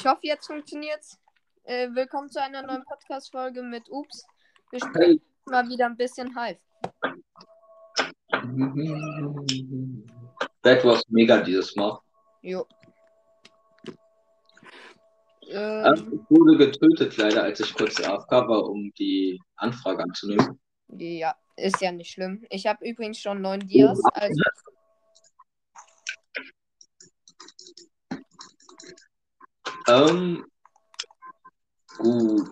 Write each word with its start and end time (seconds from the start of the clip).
Ich 0.00 0.06
hoffe, 0.06 0.20
jetzt 0.22 0.46
funktioniert's. 0.46 1.18
Äh, 1.64 1.90
willkommen 1.92 2.30
zu 2.30 2.40
einer 2.40 2.62
neuen 2.62 2.82
Podcast-Folge 2.84 3.62
mit 3.62 3.82
Ups. 3.90 4.24
Wir 4.70 4.80
spielen 4.80 5.20
mal 5.44 5.68
wieder 5.68 5.84
ein 5.84 5.96
bisschen 5.98 6.34
Hive. 6.34 6.58
That 10.62 10.82
was 10.86 11.02
mega 11.10 11.42
dieses 11.42 11.76
Mal. 11.76 11.98
Jo. 12.40 12.66
Ähm, 15.50 15.84
Ähm, 15.84 16.12
ich 16.14 16.30
wurde 16.30 16.56
getötet 16.56 17.18
leider, 17.18 17.42
als 17.42 17.60
ich 17.60 17.74
kurz 17.74 18.00
AFK 18.00 18.32
war, 18.48 18.70
um 18.70 18.90
die 18.98 19.38
Anfrage 19.56 20.02
anzunehmen. 20.02 20.58
ja, 20.96 21.34
ist 21.56 21.82
ja 21.82 21.92
nicht 21.92 22.12
schlimm. 22.12 22.42
Ich 22.48 22.66
habe 22.66 22.88
übrigens 22.88 23.18
schon 23.18 23.42
neun 23.42 23.60
Dias. 23.60 24.00
Also, 24.14 24.42
Ähm, 29.90 30.44
gut. 31.98 32.48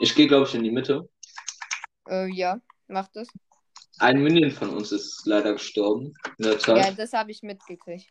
Ich 0.00 0.14
gehe, 0.14 0.26
glaube 0.28 0.46
ich, 0.46 0.54
in 0.54 0.62
die 0.62 0.70
Mitte. 0.70 1.08
äh, 2.08 2.26
ja, 2.32 2.60
macht 2.88 3.16
es. 3.16 3.28
Ein 3.98 4.22
Minion 4.22 4.50
von 4.52 4.70
uns 4.70 4.92
ist 4.92 5.22
leider 5.26 5.52
gestorben 5.54 6.14
in 6.38 6.44
der 6.44 6.52
Ja, 6.52 6.58
Zeit. 6.58 6.98
das 6.98 7.12
habe 7.12 7.30
ich 7.32 7.42
mitgekriegt. 7.42 8.08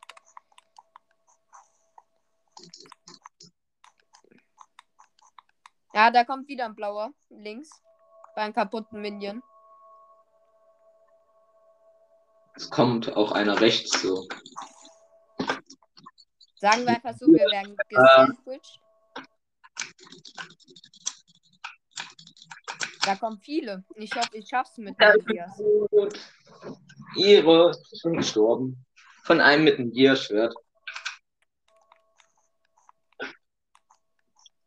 Ja, 5.93 6.12
da 6.12 6.23
kommt 6.23 6.48
wieder 6.48 6.65
ein 6.65 6.76
blauer. 6.76 7.12
Links. 7.29 7.70
Bei 8.35 8.43
einem 8.43 8.53
kaputten 8.53 9.01
Minion. 9.01 9.41
Es 12.55 12.70
kommt 12.70 13.15
auch 13.15 13.31
einer 13.31 13.59
rechts 13.62 14.01
so. 14.01 14.27
Sagen 16.59 16.85
wir 16.85 16.89
einfach 16.89 17.16
so, 17.16 17.27
wir 17.27 17.45
werden 17.52 17.75
gesandwiched. 17.88 18.79
Da 23.05 23.15
kommen 23.15 23.40
viele. 23.40 23.85
Ich 23.95 24.13
hoffe, 24.15 24.35
ich 24.37 24.49
schaff's 24.49 24.77
mit. 24.77 24.95
Gut. 25.90 26.20
Ihre 27.15 27.73
sind 27.91 28.17
gestorben. 28.17 28.85
Von 29.23 29.40
einem 29.40 29.63
mit 29.65 29.79
einem 29.79 29.91
Gear-Schwert. 29.91 30.54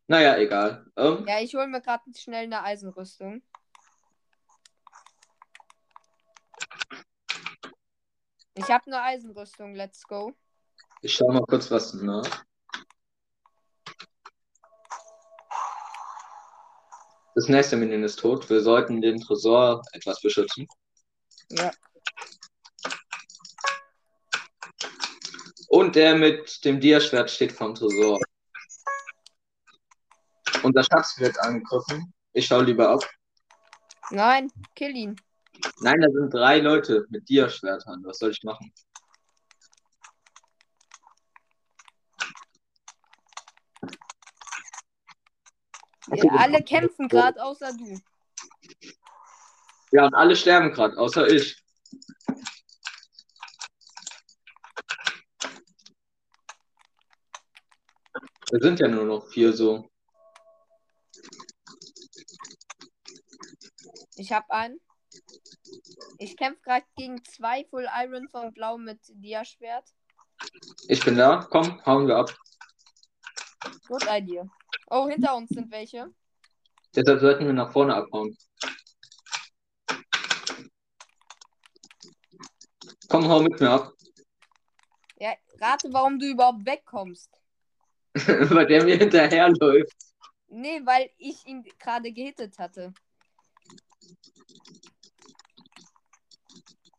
Naja, 0.06 0.36
egal. 0.38 0.86
Ähm, 0.96 1.24
Ja, 1.26 1.40
ich 1.40 1.54
hole 1.54 1.68
mir 1.68 1.80
gerade 1.80 2.02
schnell 2.16 2.44
eine 2.44 2.62
Eisenrüstung. 2.62 3.42
Ich 8.54 8.68
habe 8.68 8.86
eine 8.86 9.02
Eisenrüstung, 9.02 9.74
let's 9.74 10.02
go. 10.02 10.34
Ich 11.02 11.14
schau 11.14 11.30
mal 11.32 11.42
kurz 11.42 11.70
was 11.70 11.94
nach. 11.94 12.44
Das 17.34 17.48
nächste 17.48 17.76
Minion 17.76 18.02
ist 18.02 18.18
tot. 18.18 18.50
Wir 18.50 18.60
sollten 18.60 19.00
den 19.00 19.20
Tresor 19.20 19.82
etwas 19.92 20.20
beschützen. 20.20 20.66
Ja. 21.50 21.70
Und 25.68 25.94
der 25.94 26.16
mit 26.16 26.64
dem 26.64 26.80
Dia-Schwert 26.80 27.30
steht 27.30 27.52
vom 27.52 27.74
Tresor. 27.74 28.18
Unser 30.62 30.82
Schatz 30.82 31.18
wird 31.18 31.38
angegriffen. 31.40 32.12
Ich 32.32 32.46
schau 32.46 32.60
lieber 32.60 32.90
ab. 32.90 33.08
Nein, 34.10 34.50
kill 34.74 34.94
ihn. 34.96 35.16
Nein, 35.80 36.00
da 36.00 36.08
sind 36.10 36.34
drei 36.34 36.58
Leute 36.58 37.06
mit 37.10 37.28
Dia-Schwertern. 37.28 38.02
Was 38.04 38.18
soll 38.18 38.32
ich 38.32 38.42
machen? 38.42 38.72
Alle 46.36 46.62
kämpfen 46.62 47.08
gerade, 47.08 47.42
außer 47.42 47.72
du. 47.72 48.00
Ja, 49.92 50.06
und 50.06 50.14
alle 50.14 50.36
sterben 50.36 50.72
gerade, 50.72 50.96
außer 50.96 51.28
ich. 51.28 51.56
Wir 58.50 58.60
sind 58.60 58.80
ja 58.80 58.88
nur 58.88 59.04
noch 59.04 59.28
vier 59.28 59.52
so. 59.52 59.88
Ich 64.16 64.32
habe 64.32 64.50
einen. 64.50 64.80
Ich 66.18 66.36
kämpfe 66.36 66.60
gerade 66.62 66.86
gegen 66.96 67.24
zwei 67.24 67.64
Full 67.64 67.88
Iron 68.02 68.28
von 68.28 68.52
Blau 68.52 68.76
mit 68.76 69.00
Dia-Schwert. 69.08 69.88
Ich 70.88 71.04
bin 71.04 71.16
da. 71.16 71.46
Komm, 71.50 71.84
hauen 71.86 72.06
wir 72.06 72.16
ab. 72.16 72.36
Good 73.86 74.04
idea. 74.08 74.48
Oh, 74.88 75.08
hinter 75.08 75.36
uns 75.36 75.50
sind 75.50 75.70
welche. 75.70 76.12
Deshalb 76.94 77.20
sollten 77.20 77.46
wir 77.46 77.52
nach 77.52 77.72
vorne 77.72 77.94
abhauen. 77.94 78.36
Komm, 83.08 83.28
hau 83.28 83.42
mit 83.42 83.60
mir 83.60 83.70
ab. 83.70 83.92
Ja, 85.18 85.34
rate, 85.60 85.92
warum 85.92 86.18
du 86.18 86.26
überhaupt 86.26 86.64
wegkommst. 86.64 87.30
Weil 88.14 88.66
der 88.66 88.84
mir 88.84 88.96
hinterherläuft. 88.96 89.96
Nee, 90.52 90.80
weil 90.84 91.10
ich 91.16 91.46
ihn 91.46 91.62
gerade 91.78 92.12
gehittet 92.12 92.58
hatte. 92.58 92.92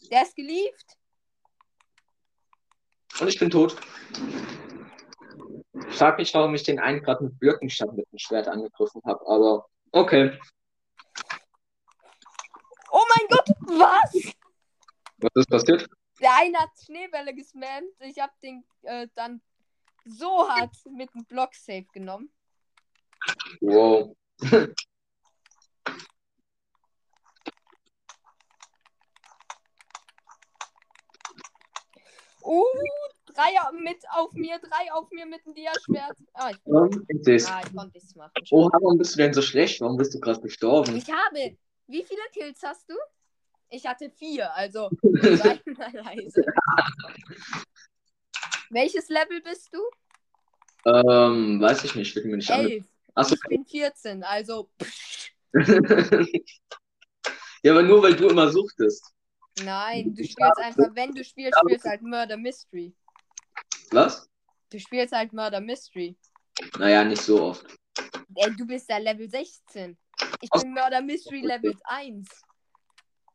Der 0.10 0.24
ist 0.24 0.36
gelieft. 0.36 0.98
Und 3.20 3.28
ich 3.28 3.38
bin 3.38 3.50
tot. 3.50 3.76
Ich 5.90 5.98
frag 5.98 6.18
mich, 6.18 6.34
warum 6.34 6.56
ich 6.56 6.64
den 6.64 6.80
einen 6.80 7.02
gerade 7.02 7.24
mit 7.24 7.40
Blöcken 7.40 7.70
statt 7.70 7.94
mit 7.94 8.12
dem 8.12 8.20
Schwert 8.20 8.48
angegriffen 8.48 9.02
habe, 9.06 9.26
aber 9.28 9.66
okay. 9.92 10.38
Oh 12.92 13.04
mein 13.10 13.28
Gott, 13.30 13.50
was? 13.68 14.34
Was 15.18 15.32
ist 15.36 15.50
passiert? 15.50 15.88
Der 16.20 16.36
eine 16.38 16.58
hat 16.58 16.70
Schneebälle 16.84 17.34
gespammt. 17.34 17.94
Ich 18.00 18.20
habe 18.20 18.34
den 18.44 18.64
äh, 18.84 19.08
dann 19.16 19.42
so 20.06 20.48
hart 20.48 20.76
mit 20.96 21.14
dem 21.14 21.26
Block 21.26 21.54
safe 21.56 21.86
genommen. 21.94 22.32
Wow. 23.62 24.16
Uh, 32.44 32.66
drei 33.34 33.52
mit 33.80 33.98
auf 34.12 34.34
mir, 34.34 34.60
drei 34.60 34.92
auf 34.94 35.10
mir 35.12 35.26
mit 35.26 35.46
dem 35.46 35.54
Dia-Schwert. 35.54 36.18
Ah, 36.34 36.52
ich, 36.52 36.58
ich 37.08 37.24
seh's. 37.24 37.48
ah, 37.48 37.62
ich 37.66 37.76
konnte 37.76 37.98
nichts 37.98 38.16
machen. 38.16 38.32
Oh, 38.52 38.70
warum 38.72 38.98
bist 38.98 39.16
du 39.16 39.18
denn 39.18 39.34
so 39.34 39.42
schlecht? 39.42 39.82
Warum 39.82 39.98
bist 39.98 40.14
du 40.14 40.20
gerade 40.20 40.42
gestorben? 40.42 40.96
Ich 40.96 41.10
habe. 41.10 41.58
Wie 41.88 42.04
viele 42.04 42.22
Kills 42.34 42.62
hast 42.64 42.90
du? 42.90 42.96
Ich 43.70 43.86
hatte 43.86 44.10
vier, 44.10 44.54
also 44.54 44.90
mal 45.04 45.60
leise. 45.94 46.44
Welches 48.70 49.10
Level 49.10 49.42
bist 49.42 49.74
du? 49.74 49.80
Ähm, 50.86 51.62
weiß 51.62 51.84
ich 51.84 51.96
nicht, 51.96 52.16
wird 52.16 52.26
mir 52.26 52.38
nicht. 52.38 52.50
Elf. 52.50 52.86
Achso. 53.14 53.36
Ich 53.36 53.42
bin 53.50 53.66
14, 53.66 54.24
also. 54.24 54.70
ja, 57.64 57.72
aber 57.72 57.84
nur 57.84 58.02
weil 58.04 58.16
du 58.16 58.30
immer 58.30 58.50
suchtest. 58.50 59.06
Nein, 59.64 60.16
du 60.16 60.24
spielst 60.24 60.58
einfach, 60.58 60.96
wenn 60.96 61.14
du 61.14 61.24
spielst, 61.24 61.60
spielst 61.60 61.86
halt 61.86 62.02
Murder 62.02 62.38
Mystery. 62.38 62.94
Was? 63.92 64.30
Du 64.70 64.80
spielst 64.80 65.14
halt 65.14 65.34
Murder 65.34 65.60
Mystery. 65.62 66.18
Naja, 66.78 67.04
nicht 67.04 67.22
so 67.22 67.42
oft. 67.44 67.66
Ey, 68.36 68.56
du 68.56 68.66
bist 68.66 68.90
ja 68.90 68.98
Level 68.98 69.30
16. 69.30 69.98
Ich 70.42 70.50
Aus- 70.52 70.62
bin 70.64 70.74
Murder 70.74 71.02
Mystery 71.02 71.42
Level 71.42 71.76
1. 71.84 72.28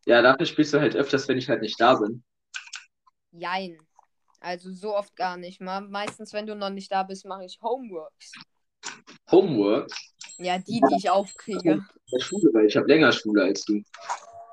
Ja, 0.06 0.22
dafür 0.22 0.46
spielst 0.46 0.72
du 0.72 0.80
halt 0.80 0.96
öfters, 0.96 1.28
wenn 1.28 1.36
ich 1.36 1.48
halt 1.48 1.60
nicht 1.60 1.78
da 1.80 1.94
bin. 1.96 2.22
Jein. 3.32 3.76
Also 4.40 4.70
so 4.72 4.94
oft 4.96 5.14
gar 5.16 5.36
nicht. 5.36 5.60
Mal. 5.60 5.80
Meistens, 5.82 6.32
wenn 6.32 6.46
du 6.46 6.54
noch 6.54 6.70
nicht 6.70 6.90
da 6.92 7.02
bist, 7.02 7.26
mache 7.26 7.44
ich 7.44 7.58
Homeworks. 7.60 8.32
Homework 9.30 9.90
Ja, 10.38 10.58
die, 10.58 10.80
die 10.80 10.96
ich 10.98 11.10
aufkriege. 11.10 11.84
der 12.12 12.20
Schule, 12.20 12.50
weil 12.54 12.66
ich 12.66 12.76
habe 12.76 12.86
länger 12.86 13.10
Schule 13.12 13.42
als 13.44 13.64
du. 13.64 13.82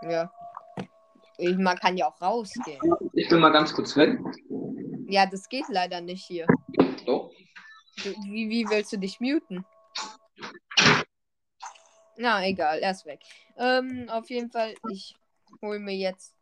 Ja. 0.02 0.32
Ich, 1.38 1.56
man 1.58 1.78
kann 1.78 1.96
ja 1.98 2.08
auch 2.08 2.20
rausgehen. 2.22 2.80
Ich 3.14 3.30
bin 3.30 3.40
mal 3.40 3.50
ganz 3.52 3.74
kurz 3.74 3.96
weg. 3.96 4.20
Ja, 5.08 5.26
das 5.26 5.50
geht 5.50 5.66
leider 5.70 6.02
nicht 6.02 6.26
hier. 6.26 6.48
Doch. 7.06 7.32
Du, 8.04 8.10
wie, 8.26 8.50
wie 8.50 8.70
willst 8.70 8.94
du 8.94 8.98
dich 8.98 9.20
muten? 9.20 9.66
Na, 12.18 12.46
egal, 12.46 12.80
er 12.80 12.92
ist 12.92 13.06
weg. 13.06 13.22
Ähm, 13.58 14.08
auf 14.10 14.30
jeden 14.30 14.52
Fall, 14.52 14.76
ich 14.90 15.16
hole 15.62 15.80
mir 15.80 15.96
jetzt 15.96 16.36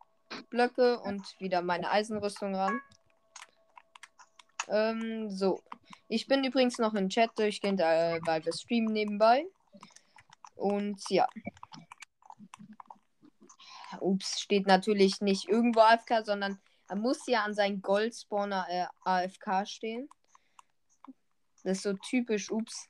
Blöcke 0.50 1.00
und 1.00 1.22
wieder 1.40 1.62
meine 1.62 1.90
Eisenrüstung 1.90 2.54
ran. 2.54 2.80
Ähm, 4.68 5.30
so. 5.30 5.62
Ich 6.08 6.26
bin 6.26 6.44
übrigens 6.44 6.78
noch 6.78 6.94
im 6.94 7.08
Chat 7.08 7.30
durchgehend, 7.38 7.80
äh, 7.80 8.20
weil 8.24 8.44
wir 8.44 8.52
streamen 8.52 8.92
nebenbei. 8.92 9.46
Und 10.56 11.00
ja. 11.08 11.26
Ups, 14.00 14.40
steht 14.40 14.66
natürlich 14.66 15.20
nicht 15.20 15.48
irgendwo 15.48 15.80
AFK, 15.80 16.24
sondern 16.24 16.60
er 16.92 16.96
muss 16.96 17.26
ja 17.26 17.42
an 17.42 17.54
seinem 17.54 17.80
Goldspawner 17.80 18.66
äh, 18.68 18.86
AFK 19.04 19.66
stehen. 19.66 20.10
Das 21.64 21.78
ist 21.78 21.84
so 21.84 21.94
typisch, 21.94 22.50
ups. 22.50 22.86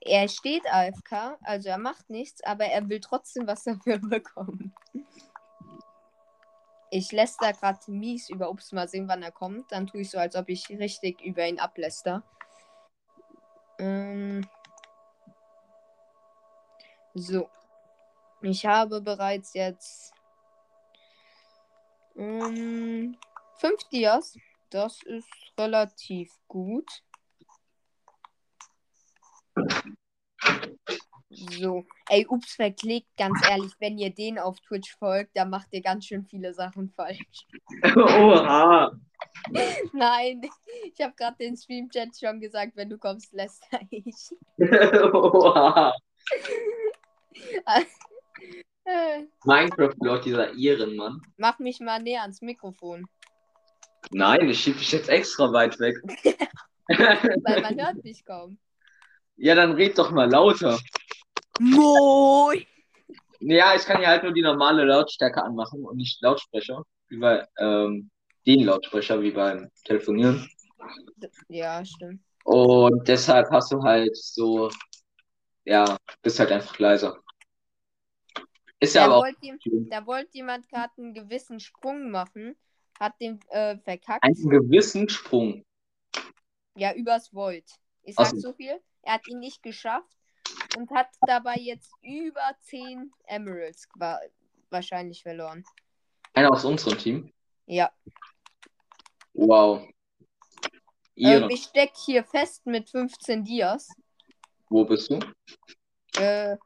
Er 0.00 0.26
steht 0.26 0.64
AFK, 0.72 1.36
also 1.42 1.68
er 1.68 1.76
macht 1.76 2.08
nichts, 2.08 2.42
aber 2.44 2.64
er 2.64 2.88
will 2.88 3.00
trotzdem 3.00 3.46
was 3.46 3.64
dafür 3.64 3.98
bekommen. 3.98 4.74
Ich 6.90 7.12
läster 7.12 7.52
gerade 7.52 7.78
mies 7.88 8.30
über 8.30 8.48
Ups, 8.48 8.72
mal 8.72 8.88
sehen, 8.88 9.06
wann 9.06 9.22
er 9.22 9.32
kommt. 9.32 9.70
Dann 9.70 9.86
tue 9.86 10.00
ich 10.00 10.10
so, 10.10 10.16
als 10.16 10.34
ob 10.34 10.48
ich 10.48 10.70
richtig 10.70 11.20
über 11.20 11.46
ihn 11.46 11.60
abläster. 11.60 12.22
Ähm 13.78 14.48
so. 17.12 17.50
Ich 18.40 18.64
habe 18.64 19.02
bereits 19.02 19.52
jetzt 19.52 20.14
ähm, 22.16 23.16
fünf 23.58 23.82
Dias. 23.92 24.36
Das 24.70 25.02
ist 25.02 25.30
relativ 25.58 26.30
gut. 26.48 26.88
So. 31.30 31.84
Ey, 32.08 32.26
ups, 32.28 32.54
verklickt, 32.54 33.08
ganz 33.16 33.38
ehrlich, 33.48 33.72
wenn 33.80 33.98
ihr 33.98 34.10
den 34.10 34.38
auf 34.38 34.60
Twitch 34.60 34.94
folgt, 34.98 35.36
dann 35.36 35.50
macht 35.50 35.68
ihr 35.72 35.82
ganz 35.82 36.06
schön 36.06 36.24
viele 36.24 36.54
Sachen 36.54 36.90
falsch. 36.90 37.46
Oha. 37.96 38.92
Nein, 39.92 40.42
ich 40.84 41.00
habe 41.00 41.14
gerade 41.16 41.36
den 41.38 41.56
Stream-Chat 41.56 42.10
schon 42.18 42.40
gesagt, 42.40 42.76
wenn 42.76 42.90
du 42.90 42.98
kommst, 42.98 43.32
lässt 43.32 43.64
er 43.70 43.80
ich. 43.90 44.30
Oha. 45.12 45.94
Äh, 48.84 49.24
Minecraft 49.44 49.94
Lord, 50.00 50.24
dieser 50.24 50.54
Ehrenmann. 50.54 51.20
Mach 51.36 51.58
mich 51.58 51.80
mal 51.80 52.02
näher 52.02 52.22
ans 52.22 52.42
Mikrofon, 52.42 53.06
Nein, 54.10 54.48
ich 54.48 54.60
schieb 54.60 54.78
dich 54.78 54.92
jetzt 54.92 55.08
extra 55.08 55.52
weit 55.52 55.78
weg. 55.80 55.96
weil 56.88 57.62
man 57.62 57.80
hört 57.80 58.04
mich 58.04 58.24
kaum. 58.24 58.58
ja, 59.36 59.54
dann 59.54 59.72
red 59.72 59.96
doch 59.98 60.10
mal 60.10 60.30
lauter. 60.30 60.78
Moin! 61.58 62.64
Ja, 63.40 63.74
ich 63.74 63.84
kann 63.84 64.02
ja 64.02 64.08
halt 64.08 64.22
nur 64.22 64.32
die 64.32 64.42
normale 64.42 64.84
Lautstärke 64.84 65.42
anmachen 65.42 65.84
und 65.84 65.96
nicht 65.96 66.20
Lautsprecher. 66.22 66.82
Wie 67.08 67.18
bei 67.18 67.46
ähm, 67.58 68.10
den 68.46 68.64
Lautsprecher, 68.64 69.20
wie 69.20 69.30
beim 69.30 69.70
Telefonieren. 69.84 70.48
Ja, 71.48 71.84
stimmt. 71.84 72.20
Und 72.44 73.06
deshalb 73.08 73.50
hast 73.50 73.72
du 73.72 73.82
halt 73.82 74.16
so, 74.16 74.70
ja, 75.64 75.96
bist 76.22 76.38
halt 76.38 76.52
einfach 76.52 76.78
leiser. 76.78 77.23
Ist 78.80 78.94
ja 78.94 79.02
Da 79.02 79.06
aber 79.06 79.16
auch 79.18 79.22
wollte 79.24 79.38
jem- 79.46 79.60
schön. 79.60 79.88
da 79.90 80.06
wollte 80.06 80.30
jemand 80.32 80.68
gerade 80.68 80.92
einen 80.98 81.14
gewissen 81.14 81.60
Sprung 81.60 82.10
machen, 82.10 82.56
hat 83.00 83.18
den 83.20 83.40
äh, 83.50 83.78
verkackt. 83.78 84.22
einen 84.24 84.48
gewissen 84.50 85.08
Sprung. 85.08 85.64
Ja, 86.76 86.92
übers 86.94 87.32
Volt. 87.32 87.64
Ich 88.02 88.14
sag 88.16 88.26
so. 88.28 88.38
so 88.38 88.52
viel. 88.52 88.80
Er 89.02 89.14
hat 89.14 89.28
ihn 89.28 89.38
nicht 89.38 89.62
geschafft 89.62 90.08
und 90.76 90.90
hat 90.90 91.08
dabei 91.26 91.54
jetzt 91.56 91.92
über 92.02 92.42
10 92.62 93.12
Emeralds 93.26 93.86
wa- 93.94 94.20
wahrscheinlich 94.70 95.22
verloren. 95.22 95.64
Einer 96.34 96.50
aus 96.50 96.64
unserem 96.64 96.98
Team. 96.98 97.32
Ja. 97.66 97.92
Wow. 99.34 99.86
Ähm, 101.16 101.48
ich 101.48 101.62
steck 101.62 101.92
hier 101.96 102.24
fest 102.24 102.66
mit 102.66 102.90
15 102.90 103.44
Dias. 103.44 103.88
Wo 104.68 104.84
bist 104.84 105.10
du? 105.10 105.20
Äh, 106.20 106.56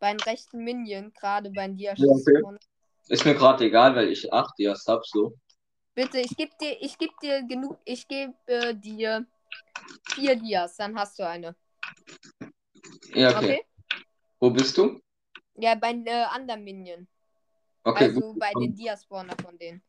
beim 0.00 0.16
rechten 0.16 0.64
Minion, 0.64 1.12
gerade 1.12 1.50
beim 1.50 1.76
Dias. 1.76 1.98
Ja, 1.98 2.08
okay. 2.08 2.58
Ist 3.08 3.24
mir 3.24 3.34
gerade 3.34 3.64
egal, 3.64 3.94
weil 3.94 4.08
ich 4.08 4.32
acht 4.32 4.58
Dias 4.58 4.84
hab, 4.88 5.06
so. 5.06 5.34
Bitte, 5.94 6.18
ich 6.20 6.36
geb 6.36 6.56
dir, 6.58 6.76
ich 6.80 6.96
geb 6.98 7.10
dir 7.20 7.42
genug, 7.46 7.78
ich 7.84 8.08
gebe 8.08 8.34
äh, 8.46 8.74
dir 8.74 9.26
vier 10.14 10.36
Dias, 10.36 10.76
dann 10.76 10.98
hast 10.98 11.18
du 11.18 11.26
eine. 11.26 11.54
Ja, 13.14 13.36
okay. 13.36 13.36
Okay? 13.38 13.66
Wo 14.38 14.50
bist 14.50 14.76
du? 14.78 15.00
Ja, 15.56 15.74
bei 15.74 15.90
äh, 15.92 16.24
anderen 16.24 16.64
Minion. 16.64 17.06
Okay, 17.82 18.04
also 18.04 18.20
gut. 18.20 18.38
bei 18.38 18.52
den 18.58 18.74
Diaspawner 18.74 19.34
von 19.42 19.58
denen. 19.58 19.82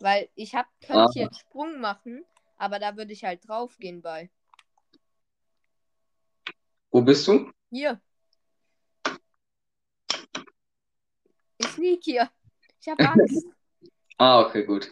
Weil 0.00 0.28
ich 0.34 0.54
hab, 0.54 0.66
könnte 0.80 1.04
Ah. 1.04 1.10
hier 1.12 1.22
einen 1.22 1.34
Sprung 1.34 1.80
machen, 1.80 2.24
aber 2.56 2.78
da 2.78 2.96
würde 2.96 3.12
ich 3.12 3.24
halt 3.24 3.46
draufgehen 3.46 4.02
bei. 4.02 4.30
Wo 6.90 7.02
bist 7.02 7.26
du? 7.28 7.50
Hier. 7.70 8.00
Sneak 11.74 12.00
hier. 12.02 12.30
Ich 12.80 12.88
hab 12.88 13.00
Angst. 13.00 13.46
Ah, 14.16 14.42
okay, 14.42 14.64
gut. 14.64 14.88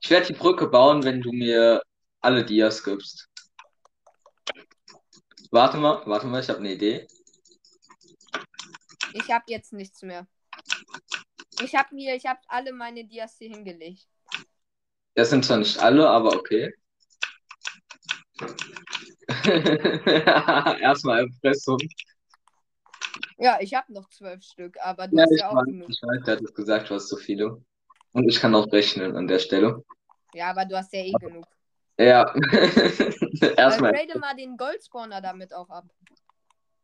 Ich 0.00 0.08
werde 0.08 0.28
die 0.28 0.32
Brücke 0.32 0.66
bauen, 0.66 1.04
wenn 1.04 1.20
du 1.20 1.30
mir 1.30 1.82
alle 2.22 2.42
Dias 2.42 2.82
gibst. 2.82 3.28
Warte 5.50 5.76
mal, 5.76 6.00
warte 6.06 6.26
mal, 6.26 6.40
ich 6.40 6.48
habe 6.48 6.60
eine 6.60 6.72
Idee. 6.72 7.06
ich 9.12 9.30
hab 9.30 9.42
jetzt 9.48 9.74
nichts 9.74 10.02
mehr. 10.02 10.26
Ich 11.62 11.74
hab 11.74 11.92
mir, 11.92 12.14
ich 12.14 12.24
hab 12.24 12.38
alle 12.48 12.72
meine 12.72 13.04
Dias 13.04 13.36
hier 13.38 13.50
hingelegt. 13.50 14.08
Das 15.14 15.30
sind 15.30 15.44
zwar 15.44 15.58
nicht 15.58 15.78
alle, 15.78 16.08
aber 16.08 16.34
okay. 16.34 16.72
Erstmal 20.80 21.20
Erpressung. 21.20 21.78
Ja, 23.38 23.58
ich 23.60 23.74
hab 23.74 23.88
noch 23.90 24.08
zwölf 24.08 24.42
Stück, 24.42 24.76
aber 24.82 25.08
du 25.08 25.16
Ja, 25.16 25.22
hast 25.24 25.32
ich 25.32 25.40
ja 25.40 25.50
auch 25.50 25.64
genug. 25.64 25.88
ich 25.90 26.00
weiß, 26.02 26.24
der 26.24 26.36
hat 26.36 26.42
es 26.42 26.54
gesagt, 26.54 26.90
du 26.90 26.94
hast 26.94 27.08
so 27.08 27.16
viele. 27.16 27.62
Und 28.12 28.28
ich 28.28 28.40
kann 28.40 28.54
auch 28.54 28.70
rechnen 28.72 29.14
an 29.16 29.26
der 29.26 29.38
Stelle. 29.38 29.84
Ja, 30.32 30.50
aber 30.50 30.64
du 30.64 30.76
hast 30.76 30.92
ja 30.92 31.00
eh 31.00 31.12
genug. 31.12 31.44
Ja. 31.98 32.32
Erstmal. 33.56 33.92
trade 33.92 34.18
mal 34.18 34.34
den 34.36 34.56
Goldspawner 34.56 35.20
damit 35.20 35.52
auch 35.52 35.68
ab. 35.68 35.84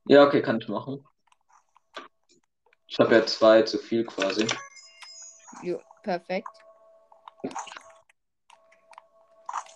Ja, 0.04 0.26
okay, 0.26 0.42
kann 0.42 0.58
ich 0.58 0.68
machen. 0.68 1.06
Ich 2.86 2.98
habe 2.98 3.14
ja 3.14 3.26
zwei 3.26 3.62
zu 3.62 3.78
viel 3.78 4.04
quasi. 4.04 4.46
Jo, 5.62 5.80
perfekt. 6.02 6.48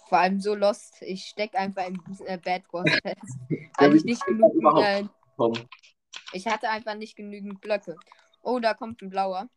Vor 0.09 0.19
allem 0.19 0.41
so 0.41 0.55
lost. 0.55 1.01
Ich 1.01 1.25
steck 1.25 1.55
einfach 1.55 1.87
im 1.87 2.01
äh, 2.27 2.39
Bad 2.39 2.63
Wars 2.73 2.91
fest. 3.03 3.39
Weil 3.79 3.97
ich 3.97 4.05
nicht 4.05 4.25
genug. 4.27 4.53
Äh, 4.83 5.05
Komm. 5.37 5.55
Ich 6.37 6.47
hatte 6.47 6.69
einfach 6.69 6.95
nicht 6.95 7.17
genügend 7.17 7.61
Blöcke. 7.61 7.97
Oh, 8.43 8.59
da 8.61 8.75
kommt 8.75 9.01
ein 9.03 9.09
blauer. 9.11 9.49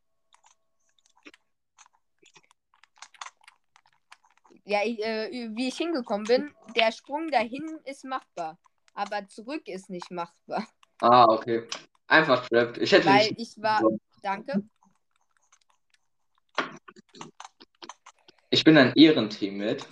Ja, 4.63 4.79
ich, 4.83 5.03
äh, 5.03 5.49
wie 5.55 5.67
ich 5.67 5.77
hingekommen 5.77 6.25
bin, 6.25 6.53
der 6.75 6.91
Sprung 6.91 7.29
dahin 7.29 7.79
ist 7.85 8.05
machbar. 8.05 8.57
Aber 8.93 9.27
zurück 9.27 9.67
ist 9.67 9.89
nicht 9.89 10.09
machbar. 10.11 10.67
Ah, 11.01 11.25
okay. 11.25 11.67
Einfach 12.07 12.47
trapped. 12.47 12.77
Ich 12.77 12.91
hätte 12.91 13.07
Weil 13.07 13.29
nicht. 13.29 13.39
ich 13.57 13.61
war. 13.61 13.81
Danke. 14.21 14.63
Ich 18.49 18.63
bin 18.63 18.77
ein 18.77 18.93
Ehrenteammate. 18.95 19.85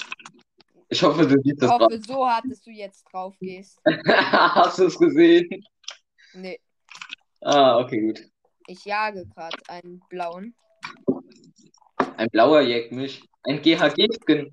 Ich 0.89 1.03
hoffe, 1.03 1.27
du 1.27 1.36
siehst 1.41 1.46
Ich 1.46 1.60
das 1.60 1.70
hoffe, 1.72 2.00
so 2.01 2.27
hart, 2.27 2.46
dass 2.50 2.62
du 2.62 2.72
jetzt 2.72 3.03
drauf 3.12 3.36
gehst. 3.39 3.79
drauf. 3.84 3.96
Hast 4.56 4.79
du 4.79 4.86
es 4.86 4.98
gesehen? 4.98 5.63
Nee, 6.34 6.60
Ah, 7.41 7.77
okay, 7.79 8.01
gut. 8.01 8.22
ich 8.67 8.84
jage 8.86 9.25
gerade 9.27 9.58
einen 9.67 10.01
blauen. 10.10 10.56
Ein 12.17 12.29
blauer 12.29 12.62
jagt 12.62 12.91
mich. 12.91 13.24
Ein 13.44 13.62
GHG-Skin. 13.62 14.51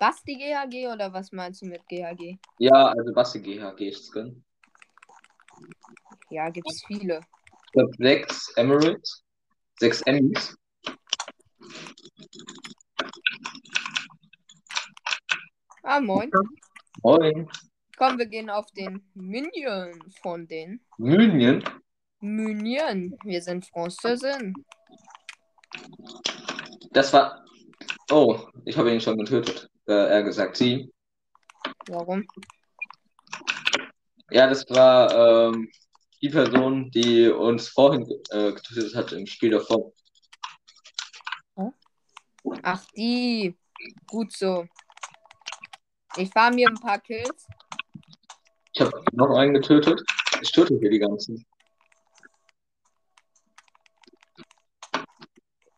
Was 0.00 0.22
die 0.24 0.36
GHG 0.36 0.88
oder 0.92 1.12
was 1.12 1.30
meinst 1.32 1.62
du 1.62 1.66
mit 1.66 1.86
GHG? 1.88 2.38
Ja, 2.58 2.88
also 2.88 3.12
Basti 3.12 3.40
GHG-Skin. 3.40 4.44
Ja, 6.30 6.48
gibt's 6.50 6.84
viele. 6.86 7.20
Ich 7.72 7.80
habe 7.80 7.90
sechs 7.98 8.52
Emeralds. 8.56 9.22
Sechs 9.78 10.02
Emmys. 10.02 10.56
Ah, 15.82 16.00
moin. 16.00 16.30
Moin. 17.02 17.48
Komm, 17.96 18.18
wir 18.18 18.26
gehen 18.26 18.50
auf 18.50 18.66
den 18.72 19.08
Minion 19.14 20.00
von 20.20 20.46
den 20.46 20.80
Minion. 20.98 21.62
Minion. 22.20 23.16
Wir 23.22 23.40
sind 23.40 23.66
Französin. 23.66 24.54
Das 26.90 27.12
war. 27.12 27.44
Oh, 28.10 28.38
ich 28.64 28.76
habe 28.76 28.92
ihn 28.92 29.00
schon 29.00 29.18
getötet. 29.18 29.68
Äh, 29.86 29.92
er 29.92 30.22
gesagt, 30.22 30.56
sie. 30.56 30.92
Warum? 31.86 32.26
Ja, 34.30 34.48
das 34.48 34.64
war 34.70 35.52
ähm, 35.52 35.70
die 36.20 36.30
Person, 36.30 36.90
die 36.90 37.28
uns 37.28 37.68
vorhin 37.68 38.08
äh, 38.30 38.52
getötet 38.52 38.94
hat 38.96 39.12
im 39.12 39.26
Spiel 39.26 39.50
davor. 39.50 39.92
Ach, 42.62 42.84
die. 42.96 43.56
Gut 44.06 44.32
so. 44.32 44.66
Ich 46.16 46.30
fahre 46.30 46.54
mir 46.54 46.68
ein 46.68 46.80
paar 46.80 47.00
Kills. 47.00 47.46
Ich 48.74 48.80
habe 48.80 49.04
noch 49.12 49.36
einen 49.36 49.54
getötet. 49.54 50.02
Ich 50.42 50.50
töte 50.50 50.76
hier 50.80 50.90
die 50.90 50.98
ganzen. 50.98 51.46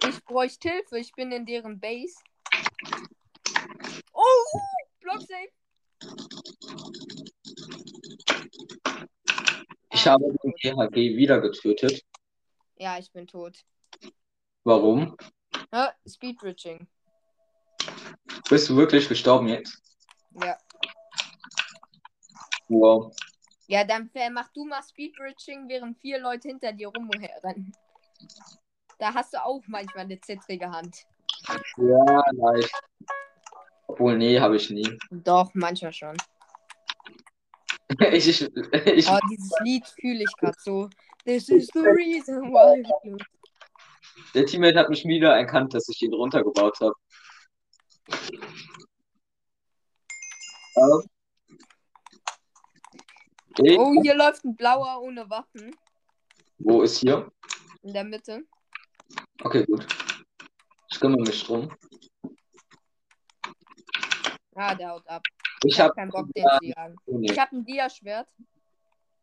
Ich 0.09 0.25
bräuchte 0.25 0.71
Hilfe, 0.71 0.99
ich 0.99 1.12
bin 1.12 1.31
in 1.31 1.45
deren 1.45 1.79
Base. 1.79 2.15
Oh, 4.15 4.61
Block 5.00 5.21
safe. 5.21 5.50
Ich 9.93 10.07
habe 10.07 10.25
den 10.43 10.55
THG 10.55 11.17
wieder 11.17 11.41
getötet. 11.41 12.03
Ja, 12.76 12.99
ich 12.99 13.12
bin 13.12 13.26
tot. 13.26 13.62
Warum? 14.65 15.17
Speedbridging. 16.09 16.87
Bist 18.49 18.71
du 18.71 18.76
wirklich 18.76 19.09
gestorben 19.09 19.49
jetzt? 19.49 19.83
Ja. 20.43 20.57
Wow. 22.68 23.14
Ja, 23.68 23.85
dann 23.85 24.11
mach 24.32 24.49
du 24.52 24.64
mal 24.64 24.82
Speedbridging, 24.82 25.68
während 25.68 25.99
vier 25.99 26.20
Leute 26.20 26.49
hinter 26.49 26.73
dir 26.73 26.88
rumrennen. 26.88 27.73
Da 28.99 29.12
hast 29.12 29.35
du 29.35 29.44
auch 29.44 29.62
manchmal 29.66 30.04
eine 30.04 30.20
zittrige 30.20 30.70
Hand. 30.70 31.04
Ja, 31.76 32.23
leicht. 32.32 32.73
Obwohl, 33.88 34.16
nee, 34.16 34.38
habe 34.40 34.56
ich 34.56 34.70
nie. 34.70 34.99
Doch, 35.11 35.50
manchmal 35.54 35.92
schon. 35.92 36.16
ich, 38.12 38.28
ich, 38.28 38.42
ich, 38.42 39.08
Oh, 39.08 39.18
dieses 39.30 39.52
Lied 39.61 39.87
fühle 40.00 40.25
ich 40.25 40.37
gerade 40.38 40.56
so. 40.58 40.88
This 41.25 41.49
is 41.49 41.68
the 41.73 41.80
reason 41.80 42.52
why. 42.52 42.82
der 44.35 44.46
Teammate 44.46 44.78
hat 44.78 44.88
mich 44.88 45.04
wieder 45.04 45.37
erkannt, 45.37 45.75
dass 45.75 45.88
ich 45.88 46.02
ihn 46.02 46.14
runtergebaut 46.14 46.78
habe. 46.80 46.94
Oh, 53.60 54.02
hier 54.02 54.14
läuft 54.14 54.44
ein 54.44 54.56
blauer 54.56 55.00
ohne 55.02 55.28
Waffen. 55.30 55.75
Wo 56.58 56.82
ist 56.82 56.98
hier? 56.98 57.30
In 57.82 57.92
der 57.92 58.04
Mitte. 58.04 58.44
Okay, 59.42 59.64
gut. 59.64 59.86
Ich 60.90 61.00
kümmere 61.00 61.22
mich 61.22 61.44
drum. 61.44 61.70
Ah, 64.54 64.75
der 64.75 64.90
haut 64.90 65.06
ab. 65.08 65.22
Ich 65.64 65.72
Ich 65.75 65.80
hab 65.80 65.88
habe 65.88 65.94
keinen 65.96 66.10
Bock, 66.10 66.28
den 66.34 66.44
zu 66.60 66.64
jagen. 66.66 66.96
nee. 67.06 67.30
Ich 67.32 67.38
habe 67.38 67.56
ein 67.56 67.64
Dia-Schwert. 67.64 68.28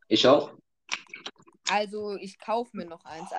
Ich 0.08 0.28
auch. 0.28 0.52
Also, 1.70 2.16
ich 2.18 2.38
kaufe 2.40 2.76
mir 2.76 2.86
noch 2.86 3.04
eins. 3.06 3.30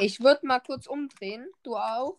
Ich 0.00 0.20
würde 0.20 0.46
mal 0.46 0.60
kurz 0.60 0.86
umdrehen. 0.86 1.46
Du 1.62 1.76
auch? 1.76 2.18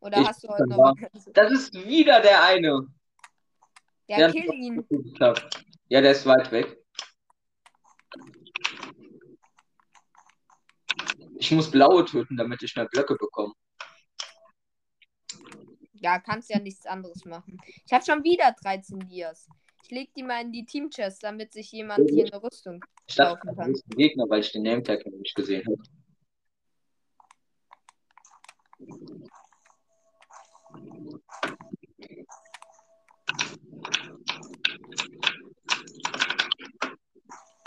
Oder 0.00 0.20
Ich 0.20 0.28
hast 0.28 0.42
du 0.42 0.48
heute 0.48 0.66
noch? 0.66 0.94
Das 1.34 1.52
ist 1.52 1.74
wieder 1.74 2.20
der 2.20 2.42
eine. 2.42 2.86
Ja, 4.08 4.16
Der- 4.16 4.32
kill 4.32 4.52
ihn. 4.54 4.86
Ja, 5.90 6.00
der 6.00 6.12
ist 6.12 6.24
weit 6.24 6.52
weg. 6.52 6.78
Ich 11.36 11.50
muss 11.50 11.68
blaue 11.68 12.04
töten, 12.04 12.36
damit 12.36 12.62
ich 12.62 12.76
mehr 12.76 12.86
Blöcke 12.86 13.16
bekomme. 13.16 13.52
Ja, 15.94 16.20
kannst 16.20 16.48
ja 16.48 16.60
nichts 16.60 16.86
anderes 16.86 17.24
machen. 17.24 17.58
Ich 17.84 17.92
habe 17.92 18.04
schon 18.04 18.22
wieder 18.22 18.54
13 18.62 19.00
Dias. 19.00 19.48
Ich 19.82 19.90
leg 19.90 20.14
die 20.14 20.22
mal 20.22 20.40
in 20.42 20.52
die 20.52 20.64
Team-Chest, 20.64 21.24
damit 21.24 21.52
sich 21.52 21.72
jemand 21.72 22.08
hier 22.08 22.26
eine 22.32 22.40
Rüstung. 22.40 22.84
Ich 23.08 23.16
dachte, 23.16 23.46
Laufen 23.46 23.46
das 23.48 23.56
kann. 23.56 23.74
ein 23.74 23.96
Gegner, 23.96 24.24
weil 24.28 24.40
ich 24.40 24.52
den 24.52 24.62
Nametag 24.62 25.04
noch 25.04 25.18
nicht 25.18 25.34
gesehen 25.34 25.66
habe. 25.66 25.82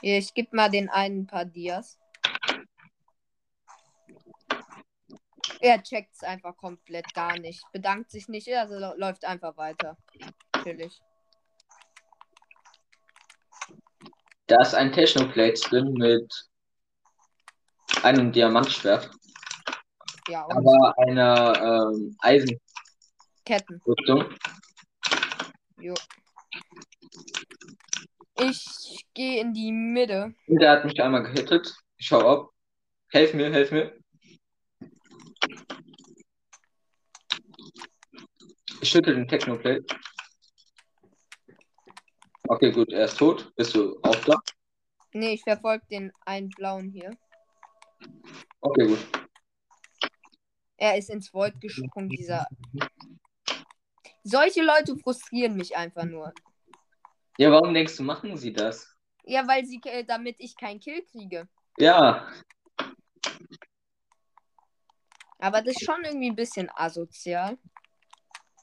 Ich 0.05 0.33
gebe 0.33 0.53
mal 0.53 0.69
den 0.69 0.89
einen 0.89 1.21
ein 1.21 1.27
paar 1.27 1.45
Dias. 1.45 1.97
Er 5.61 5.81
checkt's 5.81 6.23
einfach 6.23 6.57
komplett 6.57 7.13
gar 7.13 7.39
nicht. 7.39 7.63
Bedankt 7.71 8.11
sich 8.11 8.27
nicht, 8.27 8.49
also 8.53 8.93
läuft 8.97 9.23
einfach 9.23 9.55
weiter. 9.55 9.97
Natürlich. 10.53 10.99
Da 14.47 14.61
ist 14.61 14.75
ein 14.75 14.91
Technoplate 14.91 15.61
drin 15.69 15.93
mit 15.93 16.49
einem 18.03 18.33
Diamantschwert, 18.33 19.09
Ja, 20.27 20.43
und 20.43 20.57
aber 20.57 20.93
einer 20.97 21.93
ähm, 21.93 22.17
Eisenrüstung. 22.19 22.59
Ketten. 23.45 23.81
Ich 28.49 29.05
gehe 29.13 29.39
in 29.39 29.53
die 29.53 29.71
Mitte. 29.71 30.33
Der 30.47 30.71
hat 30.71 30.85
mich 30.85 31.01
einmal 31.01 31.23
gehittet. 31.23 31.73
Ich 31.97 32.07
schau 32.07 32.19
ab. 32.27 32.49
Helf 33.09 33.33
mir, 33.33 33.51
helf 33.51 33.71
mir. 33.71 33.97
Ich 38.81 38.89
schüttel 38.89 39.15
den 39.15 39.27
Technoplate. 39.27 39.85
Okay, 42.49 42.71
gut, 42.71 42.91
er 42.91 43.05
ist 43.05 43.17
tot. 43.17 43.53
Bist 43.55 43.75
du 43.75 43.97
auch 44.01 44.15
da? 44.25 44.35
Nee, 45.13 45.35
ich 45.35 45.43
verfolge 45.43 45.85
den 45.89 46.11
einen 46.25 46.49
blauen 46.49 46.89
hier. 46.89 47.15
Okay, 48.59 48.87
gut. 48.87 48.99
Er 50.75 50.97
ist 50.97 51.09
ins 51.09 51.33
Void 51.33 51.61
gesprungen, 51.61 52.09
dieser. 52.09 52.45
Solche 54.23 54.63
Leute 54.63 54.97
frustrieren 54.97 55.55
mich 55.55 55.77
einfach 55.77 56.03
nur. 56.03 56.33
Ja, 57.37 57.51
warum 57.51 57.73
denkst 57.73 57.97
du, 57.97 58.03
machen 58.03 58.37
sie 58.37 58.53
das? 58.53 58.95
Ja, 59.25 59.47
weil 59.47 59.65
sie, 59.65 59.81
äh, 59.85 60.03
damit 60.03 60.35
ich 60.39 60.55
keinen 60.55 60.79
Kill 60.79 61.03
kriege. 61.11 61.47
Ja, 61.79 62.27
Aber 65.43 65.61
das 65.61 65.75
ist 65.75 65.83
schon 65.83 66.05
irgendwie 66.05 66.29
ein 66.29 66.37
bisschen 66.37 66.69
asozial. 66.73 67.57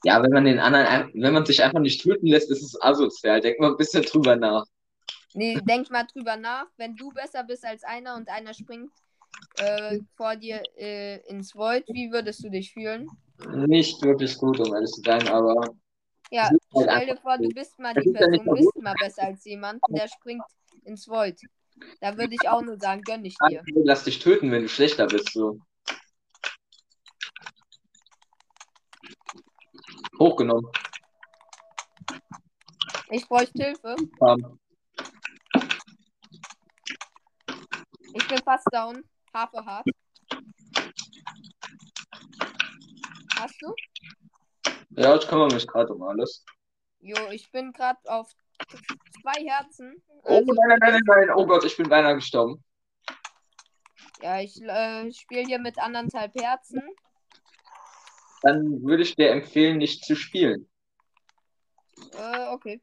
ja, 0.03 0.23
wenn 0.23 0.31
man 0.31 0.45
den 0.45 0.57
anderen, 0.57 1.11
wenn 1.13 1.33
man 1.33 1.45
sich 1.45 1.61
einfach 1.63 1.79
nicht 1.79 2.01
töten 2.01 2.25
lässt, 2.25 2.49
ist 2.49 2.63
es 2.63 2.81
asozial. 2.81 3.39
Denk 3.39 3.59
mal 3.59 3.69
ein 3.69 3.77
bisschen 3.77 4.01
drüber 4.01 4.35
nach. 4.35 4.65
Nee, 5.35 5.59
denk 5.61 5.91
mal 5.91 6.07
drüber 6.11 6.37
nach. 6.37 6.65
Wenn 6.77 6.95
du 6.95 7.11
besser 7.11 7.43
bist 7.43 7.63
als 7.65 7.83
einer 7.83 8.15
und 8.15 8.29
einer 8.29 8.55
springt 8.55 8.91
äh, 9.59 9.99
vor 10.15 10.35
dir 10.35 10.63
äh, 10.75 11.17
ins 11.29 11.55
Void, 11.55 11.85
wie 11.89 12.11
würdest 12.11 12.43
du 12.43 12.49
dich 12.49 12.73
fühlen? 12.73 13.07
Nicht 13.67 14.01
wirklich 14.01 14.35
gut, 14.39 14.59
um 14.59 14.73
ehrlich 14.73 14.89
zu 14.89 15.01
sein, 15.05 15.27
aber 15.27 15.75
Ja, 16.31 16.43
halt 16.49 16.59
stell 16.73 17.05
dir 17.07 17.17
vor, 17.17 17.37
du 17.37 17.49
bist 17.49 17.77
mal 17.77 17.93
die 17.93 18.09
Person, 18.09 18.45
mal 18.45 18.55
bist 18.55 18.75
mal 18.81 18.95
besser 18.99 19.23
als 19.23 19.43
jemanden, 19.43 19.81
der 19.93 20.07
springt 20.07 20.43
ins 20.85 21.07
Void. 21.07 21.39
Da 21.99 22.17
würde 22.17 22.35
ich 22.35 22.47
auch 22.47 22.61
nur 22.61 22.77
sagen, 22.77 23.01
gönn 23.01 23.25
ich 23.25 23.37
dir. 23.49 23.63
lass 23.83 24.05
dich 24.05 24.19
töten, 24.19 24.51
wenn 24.51 24.63
du 24.63 24.69
schlechter 24.69 25.07
bist. 25.07 25.33
So. 25.33 25.59
Hochgenommen. 30.17 30.71
Ich 33.09 33.27
bräuchte 33.27 33.63
Hilfe. 33.63 33.95
Ähm, 34.25 34.59
Ich 38.13 38.27
bin 38.27 38.37
fast 38.39 38.67
down. 38.71 39.03
Hafe 39.33 39.65
hart. 39.65 39.85
Hast 43.37 43.61
du? 43.61 43.73
Ja, 44.97 45.15
ich 45.15 45.27
kümmere 45.27 45.53
mich 45.53 45.67
gerade 45.67 45.93
um 45.93 46.03
alles. 46.03 46.45
Jo, 46.99 47.17
ich 47.31 47.51
bin 47.51 47.71
gerade 47.73 47.99
auf 48.05 48.31
zwei 49.21 49.43
Herzen. 49.45 50.03
Oh 50.23 50.35
Also, 50.37 50.53
nein, 50.53 50.67
nein, 50.69 50.79
nein, 50.79 51.01
nein, 51.05 51.27
nein. 51.27 51.35
Oh 51.35 51.45
Gott, 51.47 51.63
ich 51.65 51.75
bin 51.77 51.89
beinahe 51.89 52.15
gestorben. 52.15 52.63
ja, 54.21 54.39
ich 54.39 54.61
äh, 54.61 55.11
spiele 55.11 55.41
hier 55.45 55.59
mit 55.59 55.79
anderthalb 55.79 56.33
Herzen. 56.35 56.81
Dann 58.43 58.81
würde 58.83 59.03
ich 59.03 59.15
dir 59.15 59.29
empfehlen, 59.31 59.77
nicht 59.77 60.03
zu 60.05 60.15
spielen. 60.15 60.67
Äh, 62.13 62.47
okay. 62.49 62.81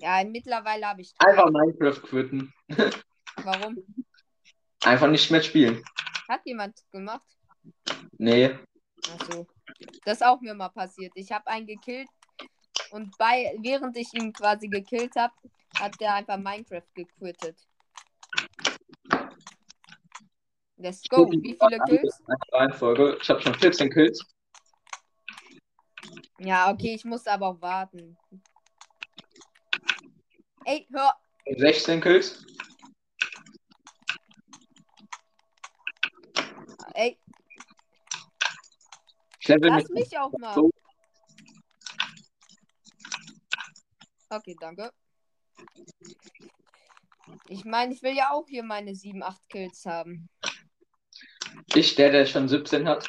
Ja, 0.00 0.22
mittlerweile 0.24 0.86
habe 0.88 1.00
ich 1.02 1.14
drei. 1.14 1.30
Einfach 1.30 1.50
Minecraft 1.50 2.02
quitten. 2.02 2.52
Warum? 3.44 3.76
Einfach 4.84 5.08
nicht 5.08 5.30
mehr 5.30 5.42
spielen. 5.42 5.82
Hat 6.28 6.40
jemand 6.44 6.80
gemacht? 6.90 7.26
Nee. 8.18 8.58
Achso. 9.10 9.46
Das 10.04 10.18
ist 10.18 10.22
auch 10.22 10.40
mir 10.40 10.54
mal 10.54 10.68
passiert. 10.68 11.12
Ich 11.14 11.30
habe 11.32 11.46
einen 11.46 11.66
gekillt 11.66 12.08
und 12.90 13.16
bei, 13.18 13.56
während 13.60 13.96
ich 13.96 14.12
ihn 14.14 14.32
quasi 14.32 14.68
gekillt 14.68 15.16
habe, 15.16 15.32
hat 15.78 15.98
der 16.00 16.14
einfach 16.14 16.36
Minecraft 16.36 16.82
gequittet. 16.94 17.56
Let's 20.76 21.02
go. 21.08 21.30
Wie 21.30 21.56
viele 21.58 21.78
Kills? 21.86 22.22
Reihenfolge. 22.52 23.18
Ich 23.20 23.30
habe 23.30 23.40
schon 23.40 23.54
14 23.54 23.90
Kills. 23.90 24.26
Ja, 26.38 26.70
okay, 26.70 26.94
ich 26.94 27.04
muss 27.04 27.26
aber 27.26 27.48
auch 27.48 27.60
warten. 27.60 28.16
Ey, 30.64 30.86
hör. 30.92 31.14
16 31.56 32.00
Kills. 32.00 32.44
Ey, 36.94 37.16
Ich 39.31 39.31
level 39.48 39.70
lass 39.70 39.88
mich. 39.88 40.04
mich 40.04 40.18
auch 40.18 40.32
mal. 40.38 40.70
Okay, 44.30 44.56
danke. 44.58 44.92
Ich 47.48 47.64
meine, 47.64 47.92
ich 47.92 48.02
will 48.02 48.16
ja 48.16 48.30
auch 48.30 48.46
hier 48.48 48.62
meine 48.62 48.94
7, 48.94 49.22
8 49.22 49.48
Kills 49.48 49.84
haben. 49.84 50.28
Ich, 51.74 51.94
der, 51.94 52.10
der 52.10 52.26
schon 52.26 52.48
17 52.48 52.88
hat. 52.88 53.08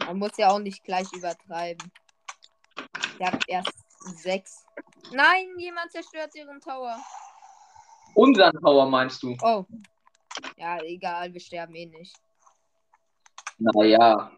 Man 0.00 0.18
muss 0.18 0.36
ja 0.36 0.50
auch 0.50 0.58
nicht 0.58 0.84
gleich 0.84 1.10
übertreiben. 1.12 1.90
Der 3.18 3.32
hat 3.32 3.44
erst 3.48 3.80
Sechs. 4.00 4.64
Nein, 5.12 5.58
jemand 5.58 5.92
zerstört 5.92 6.34
ihren 6.34 6.60
Tower. 6.60 6.98
Unseren 8.14 8.52
Tower 8.60 8.88
meinst 8.88 9.22
du? 9.22 9.36
Oh. 9.42 9.64
Ja, 10.56 10.78
egal, 10.82 11.32
wir 11.32 11.40
sterben 11.40 11.74
eh 11.74 11.86
nicht. 11.86 12.16
Naja. 13.60 14.32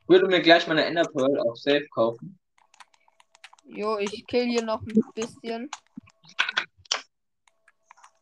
Ich 0.00 0.08
würde 0.08 0.26
mir 0.26 0.40
gleich 0.40 0.66
meine 0.66 0.84
Ender 0.84 1.04
Pearl 1.04 1.38
auf 1.40 1.56
Safe 1.58 1.86
kaufen. 1.88 2.38
Jo, 3.64 3.98
ich 3.98 4.26
kill 4.26 4.46
hier 4.46 4.64
noch 4.64 4.80
ein 4.80 5.00
bisschen. 5.14 5.70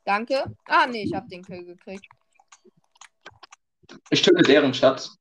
Danke. 0.05 0.45
Ah, 0.67 0.87
nee, 0.87 1.05
ich 1.05 1.15
hab 1.15 1.29
den 1.29 1.45
Kill 1.45 1.65
gekriegt. 1.65 2.07
Ich 4.11 4.21
töte 4.21 4.43
deren 4.43 4.75
Schatz. 4.75 5.17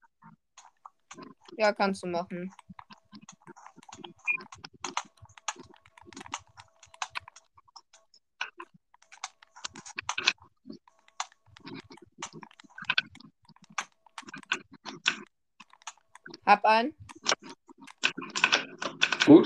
Ja, 1.57 1.71
kannst 1.71 2.03
du 2.03 2.07
machen. 2.07 2.51
Hab 16.47 16.63
einen. 16.63 16.95
Gut. 19.25 19.45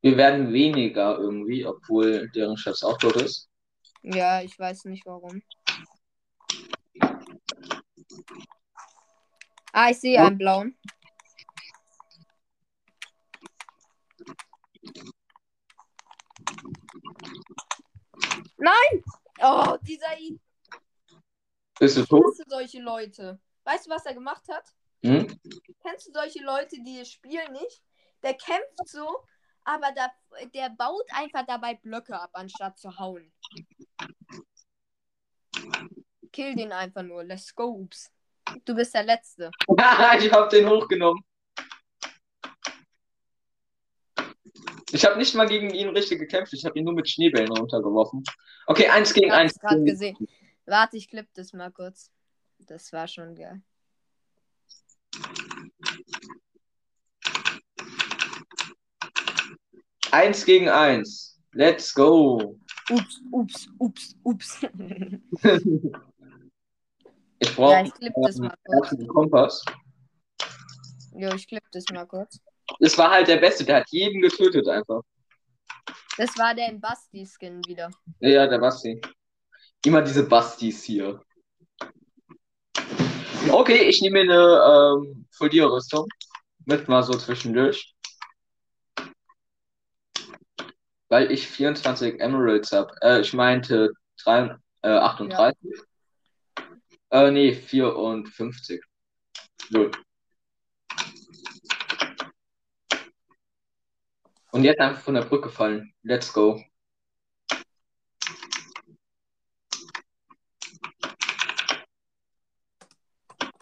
Wir 0.00 0.16
werden 0.16 0.52
weniger 0.52 1.18
irgendwie, 1.18 1.66
obwohl 1.66 2.30
deren 2.30 2.56
Schatz 2.56 2.84
auch 2.84 2.96
tot 2.98 3.16
ist. 3.16 3.50
Ja, 4.02 4.42
ich 4.42 4.56
weiß 4.56 4.84
nicht 4.84 5.04
warum. 5.06 5.42
Ah, 9.72 9.90
ich 9.90 9.98
sehe 9.98 10.22
einen 10.22 10.38
blauen. 10.38 10.78
Nein! 18.56 19.02
Oh, 19.42 19.76
dieser 19.82 20.16
I. 20.20 20.38
Bist 21.80 21.96
du 21.96 22.06
tot? 22.06 22.38
Du 22.38 22.44
solche 22.46 22.80
Leute? 22.80 23.40
Weißt 23.64 23.86
du, 23.86 23.90
was 23.90 24.06
er 24.06 24.14
gemacht 24.14 24.44
hat? 24.48 24.74
Hm? 25.02 25.26
Kennst 25.82 26.08
du 26.08 26.12
solche 26.12 26.42
Leute, 26.42 26.76
die 26.82 26.98
das 26.98 27.10
Spiel 27.10 27.46
nicht? 27.50 27.82
Der 28.22 28.34
kämpft 28.34 28.88
so, 28.88 29.24
aber 29.64 29.92
da, 29.94 30.10
der 30.54 30.70
baut 30.70 31.06
einfach 31.12 31.44
dabei 31.46 31.74
Blöcke 31.74 32.18
ab, 32.18 32.30
anstatt 32.34 32.78
zu 32.78 32.98
hauen. 32.98 33.32
Kill 36.32 36.54
den 36.54 36.72
einfach 36.72 37.02
nur. 37.02 37.24
Let's 37.24 37.54
go, 37.54 37.64
ups. 37.66 38.10
Du 38.64 38.74
bist 38.74 38.94
der 38.94 39.04
Letzte. 39.04 39.50
ich 40.18 40.32
hab 40.32 40.50
den 40.50 40.68
hochgenommen. 40.68 41.22
Ich 44.90 45.04
habe 45.04 45.18
nicht 45.18 45.34
mal 45.34 45.46
gegen 45.46 45.70
ihn 45.70 45.88
richtig 45.88 46.20
gekämpft. 46.20 46.52
Ich 46.52 46.64
habe 46.64 46.78
ihn 46.78 46.84
nur 46.84 46.94
mit 46.94 47.08
Schneebällen 47.08 47.50
runtergeworfen. 47.50 48.22
Okay, 48.66 48.88
eins 48.88 49.12
gegen 49.12 49.26
Ich 49.26 49.32
eins. 49.32 49.52
hab's 49.54 49.60
gerade 49.60 49.84
gesehen. 49.84 50.16
Warte, 50.66 50.96
ich 50.96 51.08
klipp 51.08 51.28
das 51.34 51.52
mal 51.52 51.70
kurz. 51.70 52.10
Das 52.58 52.92
war 52.92 53.06
schon 53.08 53.34
geil. 53.34 53.62
Eins 60.10 60.44
gegen 60.44 60.68
eins. 60.68 61.40
Let's 61.52 61.92
go. 61.94 62.58
Ups, 62.90 63.20
ups, 63.30 63.68
ups, 63.78 64.16
ups. 64.22 64.66
Ich 67.44 67.54
brauche 67.56 67.72
ja, 67.72 67.82
ich 67.82 67.92
klipp 67.92 68.12
das 68.22 68.36
mal 68.38 68.54
kurz. 68.64 68.92
einen 68.92 69.06
Kompass. 69.06 69.64
Jo, 71.12 71.34
ich 71.34 71.46
klipp 71.46 71.62
das 71.72 71.84
mal 71.92 72.06
kurz. 72.06 72.40
Das 72.80 72.96
war 72.96 73.10
halt 73.10 73.28
der 73.28 73.36
Beste. 73.36 73.64
Der 73.64 73.76
hat 73.76 73.90
jeden 73.90 74.22
getötet 74.22 74.66
einfach. 74.66 75.02
Das 76.16 76.36
war 76.38 76.54
der 76.54 76.70
in 76.70 76.80
Basti-Skin 76.80 77.60
wieder. 77.66 77.90
Ja, 78.20 78.46
der 78.46 78.58
Basti. 78.58 79.00
Immer 79.84 80.00
diese 80.00 80.26
Bastis 80.26 80.84
hier. 80.84 81.20
Okay, 83.50 83.88
ich 83.88 84.00
nehme 84.00 84.24
mir 84.24 84.32
eine 84.32 85.04
ähm, 85.04 85.26
Folierrüstung. 85.30 86.08
Mit 86.64 86.88
mal 86.88 87.02
so 87.02 87.12
zwischendurch. 87.12 87.94
Weil 91.08 91.30
ich 91.30 91.46
24 91.46 92.20
Emeralds 92.20 92.72
habe. 92.72 92.94
Äh, 93.02 93.20
ich 93.20 93.32
meinte 93.32 93.90
drei, 94.22 94.56
äh, 94.82 94.88
38. 94.88 95.56
Äh, 97.10 97.30
nee, 97.30 97.52
54. 97.52 98.82
Null. 99.70 99.90
Und 104.52 104.64
jetzt 104.64 104.80
einfach 104.80 105.02
von 105.02 105.14
der 105.14 105.22
Brücke 105.22 105.50
fallen. 105.50 105.92
Let's 106.02 106.32
go. 106.32 106.62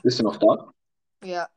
Bist 0.03 0.19
du 0.19 0.25
noch 0.25 0.37
da? 0.37 0.73
Ja. 1.25 1.49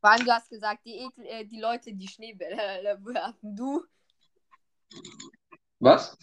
Vor 0.00 0.10
allem, 0.10 0.24
du 0.24 0.32
hast 0.32 0.50
gesagt, 0.50 0.84
die, 0.84 0.98
Ekel, 0.98 1.24
äh, 1.26 1.44
die 1.44 1.60
Leute, 1.60 1.94
die 1.94 2.08
Schneebälle 2.08 2.56
werfen. 3.04 3.56
Du, 3.56 3.84
Was? 5.78 6.16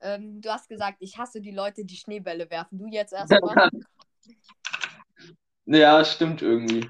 ähm, 0.00 0.40
du 0.40 0.50
hast 0.50 0.68
gesagt, 0.68 0.98
ich 1.00 1.16
hasse 1.18 1.40
die 1.40 1.50
Leute, 1.50 1.84
die 1.84 1.96
Schneebälle 1.96 2.48
werfen. 2.50 2.78
Du 2.78 2.86
jetzt 2.86 3.12
erstmal. 3.12 3.70
Ja, 5.66 6.04
stimmt 6.04 6.42
irgendwie. 6.42 6.88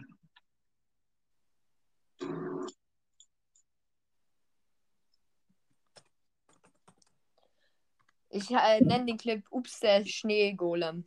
Ich 8.35 8.51
äh, 8.51 8.81
nenne 8.81 9.07
den 9.07 9.16
Clip 9.16 9.44
Ups, 9.51 9.79
der 9.79 10.05
Schneegolem. 10.05 11.05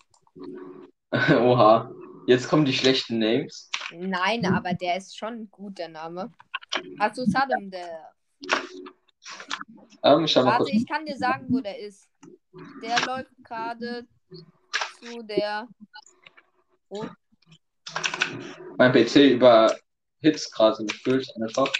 Oha. 1.11 1.91
Jetzt 2.25 2.47
kommen 2.47 2.63
die 2.63 2.71
schlechten 2.73 3.19
Names. 3.19 3.69
Nein, 3.91 4.45
aber 4.45 4.73
der 4.73 4.95
ist 4.97 5.17
schon 5.17 5.49
gut, 5.51 5.77
der 5.77 5.89
Name. 5.89 6.31
Also 6.99 7.25
Saddam, 7.25 7.69
der. 7.69 8.13
Ähm, 10.03 10.23
ich 10.23 10.35
Warte, 10.37 10.57
kurz. 10.63 10.69
ich 10.71 10.87
kann 10.87 11.05
dir 11.05 11.17
sagen, 11.17 11.47
wo 11.49 11.59
der 11.59 11.77
ist. 11.79 12.09
Der 12.81 13.05
läuft 13.05 13.31
gerade 13.43 14.07
zu 15.01 15.21
der. 15.23 15.67
Oh, 16.87 17.05
Mein 18.77 18.93
PC 18.93 19.33
überhitzt 19.33 20.53
gerade 20.53 20.85
gefühlt 20.85 21.29
einfach. 21.41 21.71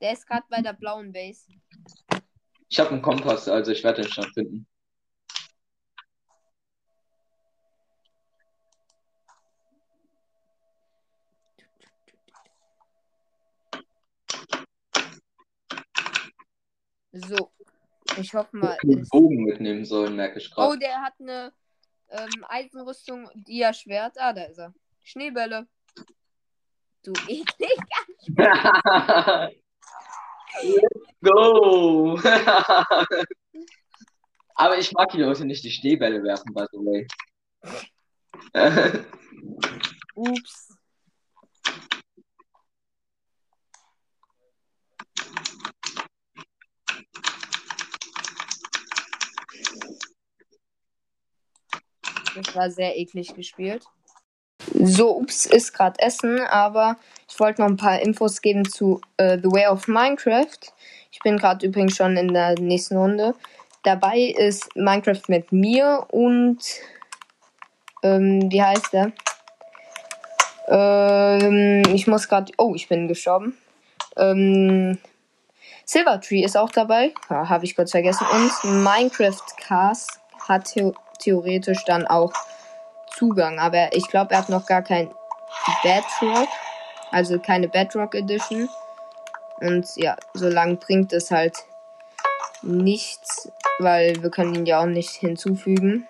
der 0.00 0.12
ist 0.12 0.26
gerade 0.28 0.44
bei 0.48 0.60
der 0.60 0.74
blauen 0.74 1.12
Base. 1.12 1.46
Ich 2.72 2.80
habe 2.80 2.92
einen 2.92 3.02
Kompass, 3.02 3.50
also 3.50 3.70
ich 3.70 3.84
werde 3.84 4.00
den 4.00 4.10
schon 4.10 4.32
finden. 4.32 4.66
So. 17.12 17.52
Ich 18.16 18.32
hoffe 18.32 18.56
mal. 18.56 18.78
Ich 18.82 18.96
einen. 18.96 19.06
Bogen 19.10 19.44
mitnehmen 19.44 19.84
sollen, 19.84 20.16
merke 20.16 20.38
ich 20.38 20.50
Oh, 20.52 20.68
gerade. 20.68 20.78
der 20.78 21.02
hat 21.02 21.12
eine 21.20 21.52
ähm, 22.08 22.46
Eisenrüstung, 22.48 23.28
Dia-Schwert. 23.34 24.16
Ah, 24.18 24.32
da 24.32 24.44
ist 24.44 24.56
er. 24.56 24.72
Schneebälle. 25.02 25.68
Du 27.02 27.12
eklig. 27.28 27.78
Go! 31.22 32.18
Aber 34.54 34.78
ich 34.78 34.92
mag 34.92 35.10
die 35.10 35.20
Leute 35.20 35.44
nicht, 35.44 35.64
die 35.64 35.70
Schneebälle 35.70 36.22
werfen, 36.22 36.52
by 36.52 36.66
the 36.72 36.78
way. 36.78 37.06
Ups. 40.14 40.76
Das 52.34 52.56
war 52.56 52.70
sehr 52.70 52.96
eklig 52.96 53.34
gespielt. 53.34 53.84
So, 54.74 55.18
ups, 55.18 55.46
ist 55.46 55.72
gerade 55.72 55.98
Essen, 55.98 56.40
aber 56.40 56.96
ich 57.28 57.38
wollte 57.40 57.62
noch 57.62 57.68
ein 57.68 57.76
paar 57.76 58.00
Infos 58.00 58.40
geben 58.40 58.64
zu 58.64 59.00
äh, 59.16 59.38
The 59.38 59.50
Way 59.50 59.66
of 59.66 59.88
Minecraft. 59.88 60.58
Ich 61.12 61.20
bin 61.20 61.36
gerade 61.36 61.66
übrigens 61.66 61.94
schon 61.96 62.16
in 62.16 62.32
der 62.32 62.58
nächsten 62.58 62.96
Runde. 62.96 63.34
Dabei 63.84 64.18
ist 64.18 64.74
Minecraft 64.74 65.22
mit 65.28 65.52
mir 65.52 66.06
und 66.10 66.58
ähm, 68.02 68.50
wie 68.50 68.62
heißt 68.62 68.92
der? 68.92 69.12
Ähm, 70.68 71.82
ich 71.94 72.06
muss 72.06 72.28
gerade. 72.28 72.50
Oh, 72.56 72.74
ich 72.74 72.88
bin 72.88 73.08
gestorben. 73.08 73.58
Ähm, 74.16 74.98
Silvertree 75.84 76.42
ist 76.42 76.56
auch 76.56 76.70
dabei. 76.70 77.12
Ja, 77.28 77.48
Habe 77.48 77.66
ich 77.66 77.76
kurz 77.76 77.90
vergessen. 77.90 78.26
Und 78.32 78.82
Minecraft 78.82 79.44
Cast 79.58 80.20
hat 80.48 80.72
theo 80.72 80.94
theoretisch 81.18 81.84
dann 81.84 82.06
auch 82.06 82.32
Zugang. 83.16 83.58
Aber 83.58 83.94
ich 83.94 84.08
glaube, 84.08 84.32
er 84.32 84.38
hat 84.38 84.48
noch 84.48 84.66
gar 84.66 84.82
kein 84.82 85.10
Bedrock. 85.82 86.48
Also 87.10 87.38
keine 87.38 87.68
Bedrock 87.68 88.14
Edition. 88.14 88.68
Und 89.62 89.86
ja, 89.94 90.16
so 90.34 90.48
lange 90.48 90.74
bringt 90.74 91.12
es 91.12 91.30
halt 91.30 91.56
nichts, 92.62 93.48
weil 93.78 94.20
wir 94.20 94.28
können 94.28 94.56
ihn 94.56 94.66
ja 94.66 94.80
auch 94.80 94.86
nicht 94.86 95.10
hinzufügen. 95.10 96.08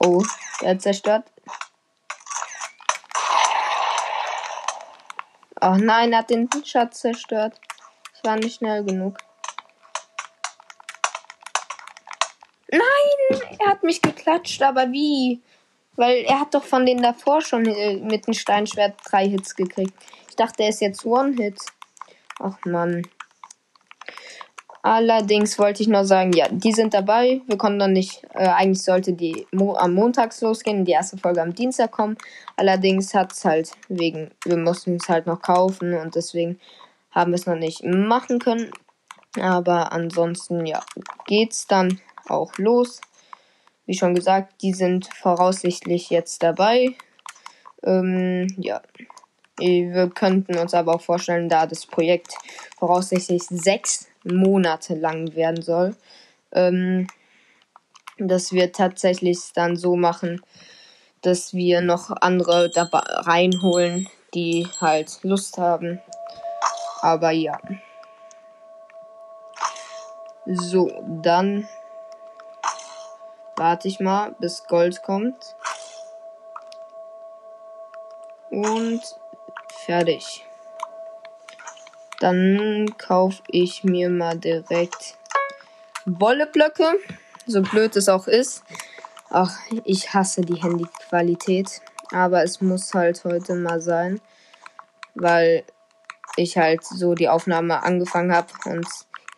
Oh, 0.00 0.24
er 0.62 0.70
hat 0.70 0.82
zerstört. 0.82 1.30
Oh 5.60 5.76
nein, 5.76 6.12
er 6.12 6.20
hat 6.20 6.30
den 6.30 6.48
Schatz 6.64 7.02
zerstört. 7.02 7.60
Ich 8.16 8.24
war 8.24 8.36
nicht 8.36 8.56
schnell 8.56 8.82
genug. 8.84 9.18
Nein, 12.72 13.58
er 13.58 13.69
hat 13.80 13.84
mich 13.84 14.02
geklatscht, 14.02 14.62
aber 14.62 14.92
wie? 14.92 15.40
Weil 15.96 16.24
er 16.24 16.40
hat 16.40 16.54
doch 16.54 16.64
von 16.64 16.84
denen 16.84 17.02
davor 17.02 17.40
schon 17.40 17.66
äh, 17.66 17.96
mit 17.96 18.26
dem 18.26 18.34
Steinschwert 18.34 18.94
drei 19.04 19.26
Hits 19.26 19.56
gekriegt. 19.56 19.94
Ich 20.28 20.36
dachte, 20.36 20.62
er 20.62 20.68
ist 20.68 20.80
jetzt 20.80 21.04
One-Hit. 21.04 21.58
Ach 22.38 22.56
man. 22.64 23.02
Allerdings 24.82 25.58
wollte 25.58 25.82
ich 25.82 25.88
noch 25.88 26.04
sagen, 26.04 26.32
ja, 26.32 26.46
die 26.50 26.72
sind 26.72 26.94
dabei. 26.94 27.42
Wir 27.46 27.58
konnten 27.58 27.78
noch 27.78 27.88
nicht, 27.88 28.22
äh, 28.34 28.48
eigentlich 28.48 28.82
sollte 28.82 29.12
die 29.12 29.46
Mo 29.52 29.74
am 29.76 29.92
Montags 29.94 30.40
losgehen, 30.40 30.86
die 30.86 30.92
erste 30.92 31.18
Folge 31.18 31.42
am 31.42 31.54
Dienstag 31.54 31.90
kommen. 31.90 32.16
Allerdings 32.56 33.12
hat 33.12 33.32
es 33.32 33.44
halt 33.44 33.72
wegen, 33.88 34.30
wir 34.44 34.56
mussten 34.56 34.96
es 34.96 35.08
halt 35.08 35.26
noch 35.26 35.42
kaufen 35.42 35.94
und 35.94 36.14
deswegen 36.14 36.58
haben 37.10 37.32
wir 37.32 37.36
es 37.36 37.46
noch 37.46 37.56
nicht 37.56 37.84
machen 37.84 38.38
können. 38.38 38.70
Aber 39.38 39.92
ansonsten, 39.92 40.64
ja, 40.64 40.82
geht's 41.26 41.66
dann 41.66 42.00
auch 42.26 42.56
los. 42.56 43.00
Wie 43.90 43.98
schon 43.98 44.14
gesagt, 44.14 44.62
die 44.62 44.72
sind 44.72 45.08
voraussichtlich 45.12 46.10
jetzt 46.10 46.44
dabei. 46.44 46.94
Ähm, 47.82 48.46
ja. 48.56 48.80
Wir 49.58 50.08
könnten 50.10 50.56
uns 50.58 50.74
aber 50.74 50.94
auch 50.94 51.00
vorstellen, 51.00 51.48
da 51.48 51.66
das 51.66 51.86
Projekt 51.86 52.36
voraussichtlich 52.78 53.42
sechs 53.50 54.06
Monate 54.22 54.94
lang 54.94 55.34
werden 55.34 55.60
soll, 55.60 55.96
ähm, 56.52 57.08
dass 58.16 58.52
wir 58.52 58.70
tatsächlich 58.70 59.38
dann 59.56 59.74
so 59.74 59.96
machen, 59.96 60.40
dass 61.22 61.52
wir 61.52 61.80
noch 61.80 62.10
andere 62.20 62.70
dabei 62.70 63.00
reinholen, 63.00 64.08
die 64.34 64.68
halt 64.80 65.18
Lust 65.24 65.58
haben. 65.58 66.00
Aber 67.02 67.32
ja. 67.32 67.58
So, 70.46 70.92
dann 71.24 71.66
warte 73.60 73.88
ich 73.88 74.00
mal, 74.00 74.34
bis 74.38 74.64
Gold 74.64 75.02
kommt. 75.02 75.54
Und 78.48 79.02
fertig. 79.84 80.46
Dann 82.20 82.94
kaufe 82.96 83.42
ich 83.48 83.84
mir 83.84 84.08
mal 84.08 84.38
direkt 84.38 85.18
Wolleblöcke. 86.06 86.94
So 87.46 87.60
blöd 87.60 87.94
es 87.96 88.08
auch 88.08 88.26
ist. 88.26 88.64
Ach, 89.28 89.54
ich 89.84 90.14
hasse 90.14 90.40
die 90.40 90.62
Handyqualität. 90.62 91.82
Aber 92.12 92.42
es 92.42 92.62
muss 92.62 92.94
halt 92.94 93.22
heute 93.24 93.54
mal 93.56 93.82
sein. 93.82 94.22
Weil 95.14 95.64
ich 96.36 96.56
halt 96.56 96.82
so 96.82 97.14
die 97.14 97.28
Aufnahme 97.28 97.82
angefangen 97.82 98.34
habe 98.34 98.48
und 98.64 98.86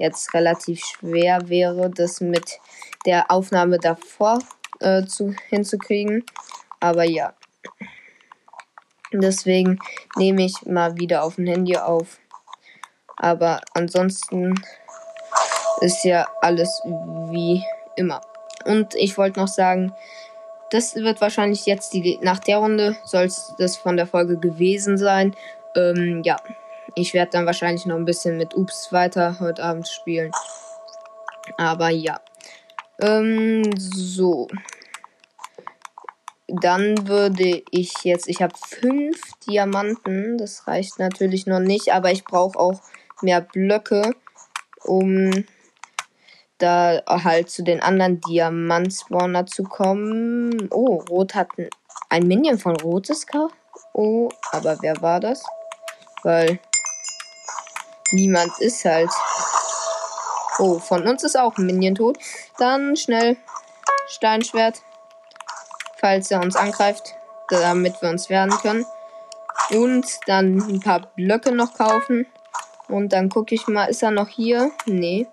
jetzt 0.02 0.34
relativ 0.34 0.84
schwer 0.84 1.48
wäre, 1.48 1.88
das 1.88 2.20
mit 2.20 2.58
der 3.06 3.30
Aufnahme 3.30 3.78
davor 3.78 4.40
äh, 4.80 5.04
zu, 5.04 5.34
hinzukriegen. 5.48 6.24
Aber 6.80 7.04
ja. 7.04 7.34
Deswegen 9.12 9.78
nehme 10.16 10.44
ich 10.44 10.66
mal 10.66 10.96
wieder 10.96 11.22
auf 11.22 11.36
dem 11.36 11.46
Handy 11.46 11.76
auf. 11.76 12.18
Aber 13.16 13.60
ansonsten 13.74 14.54
ist 15.80 16.04
ja 16.04 16.26
alles 16.40 16.80
wie 16.84 17.64
immer. 17.96 18.20
Und 18.64 18.94
ich 18.94 19.16
wollte 19.18 19.38
noch 19.38 19.48
sagen, 19.48 19.92
das 20.70 20.94
wird 20.94 21.20
wahrscheinlich 21.20 21.66
jetzt 21.66 21.92
die 21.92 22.18
nach 22.22 22.38
der 22.38 22.56
Runde 22.56 22.96
soll 23.04 23.24
es 23.24 23.54
das 23.58 23.76
von 23.76 23.96
der 23.96 24.06
Folge 24.06 24.38
gewesen 24.38 24.96
sein. 24.96 25.36
Ähm, 25.76 26.22
ja, 26.24 26.38
ich 26.94 27.14
werde 27.14 27.32
dann 27.32 27.46
wahrscheinlich 27.46 27.86
noch 27.86 27.96
ein 27.96 28.04
bisschen 28.04 28.36
mit 28.36 28.54
Ups 28.54 28.92
weiter 28.92 29.38
heute 29.40 29.62
Abend 29.62 29.88
spielen. 29.88 30.32
Aber 31.58 31.88
ja. 31.88 32.20
Ähm, 33.00 33.62
so. 33.76 34.48
Dann 36.46 37.08
würde 37.08 37.62
ich 37.70 37.92
jetzt, 38.02 38.28
ich 38.28 38.42
habe 38.42 38.54
fünf 38.68 39.18
Diamanten, 39.46 40.36
das 40.36 40.66
reicht 40.66 40.98
natürlich 40.98 41.46
noch 41.46 41.60
nicht, 41.60 41.94
aber 41.94 42.12
ich 42.12 42.24
brauche 42.24 42.58
auch 42.58 42.80
mehr 43.22 43.40
Blöcke, 43.40 44.14
um 44.84 45.44
da 46.58 47.02
halt 47.06 47.50
zu 47.50 47.64
den 47.64 47.82
anderen 47.82 48.20
Diamant-Spawner 48.20 49.46
zu 49.46 49.64
kommen. 49.64 50.68
Oh, 50.70 51.02
Rot 51.08 51.34
hat 51.34 51.48
ein, 52.08 52.26
Minion 52.26 52.58
von 52.58 52.76
Rotes 52.76 53.26
K. 53.26 53.48
Oh, 53.94 54.28
aber 54.52 54.78
wer 54.80 55.00
war 55.00 55.20
das? 55.20 55.42
Weil 56.22 56.60
niemand 58.12 58.58
ist 58.60 58.84
halt. 58.84 59.10
Oh, 60.58 60.78
von 60.78 61.06
uns 61.06 61.24
ist 61.24 61.36
auch 61.36 61.56
ein 61.56 61.66
Minion 61.66 61.94
tot. 61.94 62.18
Dann 62.58 62.96
schnell 62.96 63.36
Steinschwert, 64.08 64.82
falls 65.98 66.30
er 66.30 66.40
uns 66.40 66.56
angreift, 66.56 67.14
damit 67.48 68.00
wir 68.02 68.10
uns 68.10 68.28
wehren 68.28 68.50
können. 68.50 68.86
Und 69.70 70.06
dann 70.26 70.58
ein 70.58 70.80
paar 70.80 71.00
Blöcke 71.14 71.52
noch 71.52 71.74
kaufen. 71.74 72.26
Und 72.88 73.12
dann 73.12 73.30
gucke 73.30 73.54
ich 73.54 73.66
mal, 73.68 73.86
ist 73.86 74.02
er 74.02 74.10
noch 74.10 74.28
hier? 74.28 74.70
Nee. 74.86 75.26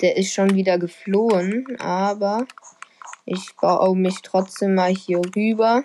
Der 0.00 0.16
ist 0.16 0.32
schon 0.32 0.54
wieder 0.54 0.78
geflohen, 0.78 1.78
aber 1.80 2.44
ich 3.24 3.56
baue 3.56 3.96
mich 3.96 4.22
trotzdem 4.22 4.74
mal 4.74 4.90
hier 4.90 5.20
rüber. 5.34 5.84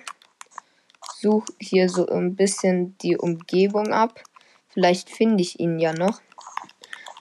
Suche 1.22 1.54
hier 1.60 1.88
so 1.88 2.08
ein 2.08 2.36
bisschen 2.36 2.98
die 2.98 3.16
Umgebung 3.16 3.94
ab. 3.94 4.24
Vielleicht 4.70 5.12
finde 5.12 5.44
ich 5.44 5.60
ihn 5.60 5.78
ja 5.78 5.94
noch. 5.94 6.20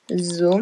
So. 0.08 0.58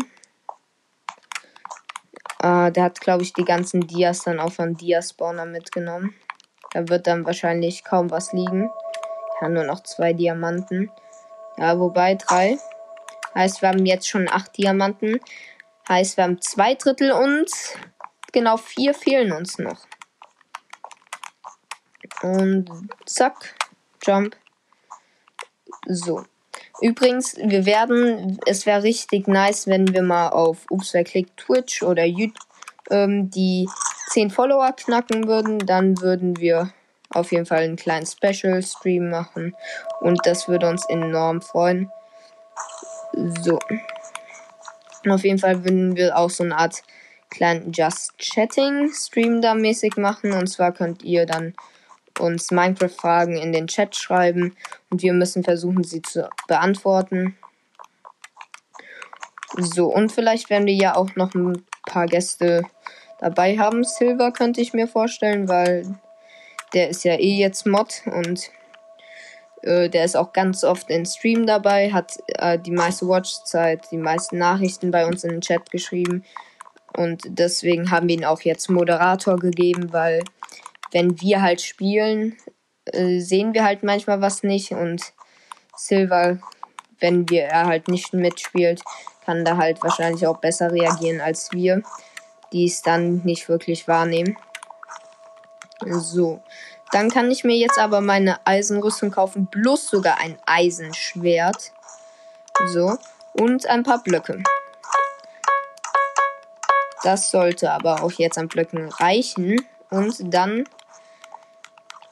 Äh, 2.43 2.73
der 2.73 2.83
hat, 2.83 3.01
glaube 3.01 3.23
ich, 3.23 3.33
die 3.35 3.45
ganzen 3.45 3.87
Dias 3.87 4.25
dann 4.25 4.41
auch 4.41 4.51
von 4.51 4.77
Diaspawner 4.77 5.45
mitgenommen. 5.45 6.15
Da 6.73 6.89
wird 6.89 7.07
dann 7.07 7.25
wahrscheinlich 7.25 7.85
kaum 7.85 8.11
was 8.11 8.33
liegen. 8.33 8.71
Ja, 9.41 9.49
nur 9.49 9.65
noch 9.65 9.85
zwei 9.85 10.13
Diamanten. 10.13 10.91
Ja, 11.59 11.79
wobei 11.79 12.17
drei. 12.17 12.59
Heißt, 13.37 13.63
wir 13.63 13.69
haben 13.69 13.87
jetzt 13.87 14.09
schon 14.09 14.29
acht 14.29 14.57
Diamanten. 14.59 15.21
Heißt, 15.89 16.17
wir 16.17 16.25
haben 16.25 16.41
zwei 16.41 16.75
Drittel 16.75 17.13
und 17.13 17.51
genau 18.33 18.57
vier 18.57 18.95
fehlen 18.95 19.31
uns 19.31 19.59
noch. 19.59 19.87
Und 22.23 22.71
zack, 23.07 23.55
Jump. 24.03 24.37
So. 25.87 26.25
Übrigens, 26.81 27.37
wir 27.37 27.67
werden, 27.67 28.39
es 28.47 28.67
wäre 28.67 28.83
richtig 28.83 29.27
nice, 29.27 29.67
wenn 29.67 29.93
wir 29.93 30.03
mal 30.03 30.29
auf 30.29 30.67
Ups, 30.71 30.95
wer 30.95 31.05
klickt 31.05 31.37
Twitch 31.37 31.83
oder 31.83 32.05
YouTube 32.05 32.39
ähm, 32.91 33.31
die 33.31 33.69
10 34.11 34.31
Follower 34.31 34.73
knacken 34.73 35.27
würden. 35.27 35.59
Dann 35.59 36.01
würden 36.01 36.39
wir 36.39 36.73
auf 37.11 37.33
jeden 37.33 37.47
Fall 37.47 37.63
einen 37.63 37.77
kleinen 37.77 38.07
Special-Stream 38.07 39.11
machen. 39.11 39.55
Und 40.01 40.21
das 40.25 40.49
würde 40.49 40.69
uns 40.69 40.85
enorm 40.89 41.43
freuen. 41.43 41.91
So. 43.43 43.59
Auf 45.09 45.25
jeden 45.25 45.39
Fall 45.39 45.65
würden 45.65 45.97
wir 45.97 46.17
auch 46.17 46.31
so 46.31 46.45
eine 46.45 46.57
Art 46.57 46.83
kleinen 47.31 47.73
Just 47.73 48.19
Chatting 48.19 48.91
Stream 48.93 49.41
da 49.41 49.55
mäßig 49.55 49.97
machen. 49.97 50.33
Und 50.33 50.49
zwar 50.49 50.73
könnt 50.73 51.03
ihr 51.03 51.27
dann 51.27 51.55
uns 52.21 52.51
Minecraft-Fragen 52.51 53.37
in 53.37 53.53
den 53.53 53.67
Chat 53.67 53.97
schreiben 53.97 54.57
und 54.91 55.03
wir 55.03 55.13
müssen 55.13 55.45
versuchen, 55.45 55.85
sie 55.85 56.03
zu 56.03 56.29
beantworten. 56.47 57.37
So, 59.57 59.87
und 59.87 60.13
vielleicht 60.13 60.51
werden 60.51 60.67
wir 60.67 60.75
ja 60.75 60.95
auch 60.95 61.17
noch 61.17 61.35
ein 61.35 61.65
paar 61.87 62.07
Gäste 62.07 62.63
dabei 63.19 63.59
haben. 63.59 63.85
Silver 63.85 64.33
könnte 64.33 64.61
ich 64.61 64.73
mir 64.73 64.87
vorstellen, 64.87 65.49
weil 65.49 65.99
der 66.75 66.91
ist 66.91 67.05
ja 67.05 67.15
eh 67.15 67.37
jetzt 67.37 67.67
Mod 67.67 68.03
und 68.07 68.51
äh, 69.63 69.89
der 69.89 70.05
ist 70.05 70.17
auch 70.17 70.33
ganz 70.33 70.65
oft 70.65 70.91
in 70.91 71.07
Stream 71.07 71.47
dabei, 71.47 71.93
hat 71.93 72.19
äh, 72.29 72.59
die 72.59 72.71
meiste 72.71 73.09
Watchzeit, 73.09 73.91
die 73.91 73.97
meisten 73.97 74.39
Nachrichten 74.39 74.91
bei 74.91 75.07
uns 75.07 75.25
in 75.25 75.31
den 75.31 75.41
Chat 75.41 75.71
geschrieben. 75.71 76.25
Und 76.97 77.23
deswegen 77.27 77.91
haben 77.91 78.09
wir 78.09 78.17
ihn 78.17 78.25
auch 78.25 78.41
jetzt 78.43 78.69
Moderator 78.71 79.37
gegeben, 79.39 79.93
weil 79.93 80.23
wenn 80.93 81.21
wir 81.21 81.43
halt 81.43 81.61
spielen, 81.61 82.37
äh, 82.87 83.21
sehen 83.21 83.55
wir 83.55 83.65
halt 83.65 83.83
manchmal 83.83 84.21
was 84.21 84.43
nicht 84.43 84.73
und 84.73 85.03
Silver, 85.77 86.39
wenn 87.01 87.29
wir 87.29 87.45
er 87.45 87.67
halt 87.67 87.89
nicht 87.89 88.13
mitspielt, 88.13 88.83
kann 89.25 89.45
da 89.45 89.57
halt 89.57 89.83
wahrscheinlich 89.83 90.27
auch 90.27 90.39
besser 90.39 90.73
reagieren 90.73 91.21
als 91.21 91.53
wir, 91.53 91.83
die 92.53 92.67
es 92.67 92.83
dann 92.83 93.23
nicht 93.25 93.49
wirklich 93.49 93.87
wahrnehmen. 93.87 94.37
So, 95.87 96.41
dann 96.91 97.11
kann 97.11 97.31
ich 97.31 97.45
mir 97.45 97.57
jetzt 97.57 97.79
aber 97.79 98.01
meine 98.01 98.45
Eisenrüstung 98.47 99.11
kaufen, 99.11 99.47
plus 99.47 99.89
sogar 99.89 100.19
ein 100.19 100.39
Eisenschwert. 100.47 101.73
So, 102.67 102.97
und 103.35 103.67
ein 103.67 103.85
paar 103.85 104.03
Blöcke. 104.03 104.43
Das 107.05 107.31
sollte 107.31 107.71
aber 107.71 108.03
auch 108.03 108.13
jetzt 108.13 108.39
an 108.39 108.49
Blöcken 108.49 108.89
reichen. 108.89 109.65
Und 109.91 110.17
dann 110.35 110.65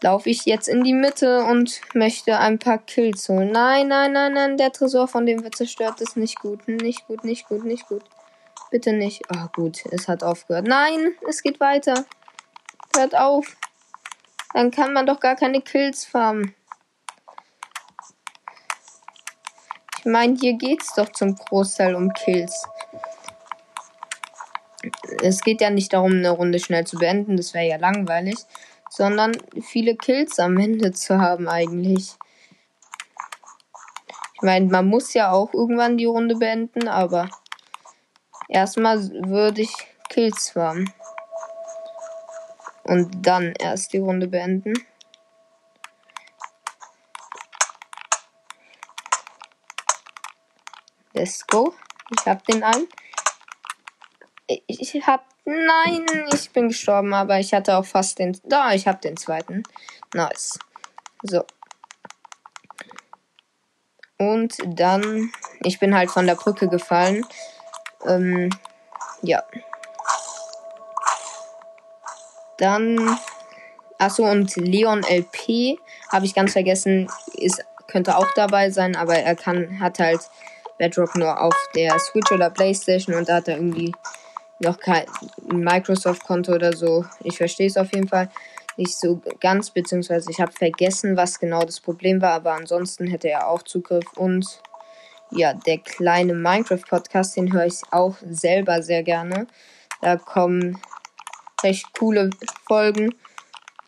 laufe 0.07 0.31
ich 0.31 0.45
jetzt 0.45 0.69
in 0.69 0.85
die 0.85 0.93
Mitte 0.93 1.43
und 1.43 1.81
möchte 1.93 2.39
ein 2.39 2.61
paar 2.61 2.79
Kills 2.79 3.29
holen. 3.29 3.51
Nein, 3.51 3.89
nein, 3.89 4.13
nein, 4.13 4.33
nein, 4.33 4.57
der 4.57 4.71
Tresor, 4.71 5.09
von 5.09 5.27
dem 5.27 5.43
wird 5.43 5.57
zerstört, 5.57 6.01
ist 6.01 6.17
nicht 6.17 6.39
gut. 6.39 6.69
Nicht 6.69 7.09
gut, 7.09 7.25
nicht 7.25 7.49
gut, 7.49 7.65
nicht 7.65 7.89
gut. 7.89 8.05
Bitte 8.71 8.93
nicht. 8.93 9.23
Oh, 9.35 9.49
gut, 9.53 9.85
es 9.91 10.07
hat 10.07 10.23
aufgehört. 10.23 10.69
Nein, 10.69 11.17
es 11.29 11.43
geht 11.43 11.59
weiter. 11.59 12.05
Hört 12.95 13.17
auf. 13.17 13.57
Dann 14.55 14.71
kann 14.71 14.93
man 14.93 15.07
doch 15.07 15.19
gar 15.19 15.35
keine 15.35 15.61
Kills 15.61 16.05
farmen. 16.05 16.55
Ich 19.99 20.05
meine, 20.05 20.37
hier 20.39 20.53
geht's 20.53 20.95
doch 20.95 21.11
zum 21.11 21.35
Großteil 21.35 21.97
um 21.97 22.13
Kills. 22.13 22.65
Es 25.21 25.41
geht 25.41 25.61
ja 25.61 25.71
nicht 25.71 25.93
darum, 25.93 26.13
eine 26.13 26.31
Runde 26.31 26.61
schnell 26.61 26.87
zu 26.87 26.97
beenden, 26.97 27.37
das 27.37 27.55
wäre 27.55 27.67
ja 27.67 27.77
langweilig, 27.77 28.37
sondern 28.89 29.37
viele 29.63 29.97
Kills 29.97 30.39
am 30.39 30.57
Ende 30.59 30.93
zu 30.93 31.21
haben 31.21 31.49
eigentlich. 31.49 32.17
Ich 34.35 34.43
meine, 34.43 34.67
man 34.67 34.87
muss 34.87 35.15
ja 35.15 35.33
auch 35.33 35.55
irgendwann 35.55 35.97
die 35.97 36.05
Runde 36.05 36.37
beenden, 36.37 36.89
aber 36.89 37.31
erstmal 38.49 38.99
würde 39.11 39.63
ich 39.63 39.75
Kills 40.11 40.51
farmen. 40.51 40.93
Und 42.85 43.27
dann 43.27 43.55
erst 43.59 43.93
die 43.93 43.99
Runde 43.99 44.29
beenden. 44.29 44.75
Let's 51.13 51.47
go. 51.47 51.75
Ich 52.11 52.27
hab 52.27 52.45
den 52.45 52.63
einen. 52.63 52.87
Ich 54.47 55.07
hab. 55.07 55.25
Nein, 55.49 56.05
ich 56.35 56.51
bin 56.51 56.69
gestorben, 56.69 57.15
aber 57.15 57.39
ich 57.39 57.55
hatte 57.55 57.77
auch 57.77 57.85
fast 57.85 58.19
den. 58.19 58.37
Da, 58.45 58.73
ich 58.73 58.89
hab 58.89 59.01
den 59.01 59.17
zweiten. 59.17 59.63
Nice. 60.13 60.59
So. 61.23 61.45
Und 64.19 64.57
dann. 64.67 65.31
Ich 65.63 65.79
bin 65.79 65.95
halt 65.95 66.11
von 66.11 66.27
der 66.27 66.35
Brücke 66.35 66.69
gefallen. 66.69 67.25
Ähm, 68.05 68.51
ja. 69.23 69.45
Dann. 72.59 73.17
Achso, 73.99 74.29
und 74.29 74.57
Leon 74.57 75.05
LP 75.05 75.79
habe 76.11 76.27
ich 76.27 76.35
ganz 76.35 76.53
vergessen, 76.53 77.09
ist, 77.35 77.65
könnte 77.87 78.17
auch 78.17 78.27
dabei 78.35 78.71
sein, 78.71 78.97
aber 78.97 79.17
er 79.17 79.37
kann, 79.37 79.79
hat 79.81 80.01
halt 80.01 80.21
Bedrock 80.77 81.15
nur 81.17 81.41
auf 81.41 81.55
der 81.75 81.99
Switch 81.99 82.31
oder 82.31 82.51
Playstation 82.51 83.15
und 83.15 83.29
da 83.29 83.37
hat 83.37 83.49
er 83.49 83.57
irgendwie 83.57 83.95
noch 84.61 84.79
kein 84.79 85.05
Microsoft-Konto 85.47 86.53
oder 86.53 86.75
so. 86.77 87.05
Ich 87.23 87.37
verstehe 87.37 87.67
es 87.67 87.77
auf 87.77 87.93
jeden 87.93 88.09
Fall 88.09 88.31
nicht 88.77 88.99
so 88.99 89.21
ganz, 89.41 89.71
beziehungsweise 89.71 90.31
ich 90.31 90.41
habe 90.41 90.53
vergessen, 90.53 91.17
was 91.17 91.39
genau 91.39 91.65
das 91.65 91.81
Problem 91.81 92.21
war, 92.21 92.33
aber 92.33 92.53
ansonsten 92.53 93.07
hätte 93.07 93.29
er 93.29 93.49
auch 93.49 93.63
Zugriff 93.63 94.05
und 94.17 94.61
ja, 95.31 95.55
der 95.55 95.79
kleine 95.79 96.35
Minecraft-Podcast, 96.35 97.37
den 97.37 97.53
höre 97.53 97.67
ich 97.67 97.81
auch 97.91 98.17
selber 98.29 98.83
sehr 98.83 99.03
gerne. 99.03 99.47
Da 100.01 100.17
kommen 100.17 100.81
recht 101.63 101.87
coole 101.99 102.31
Folgen, 102.69 103.15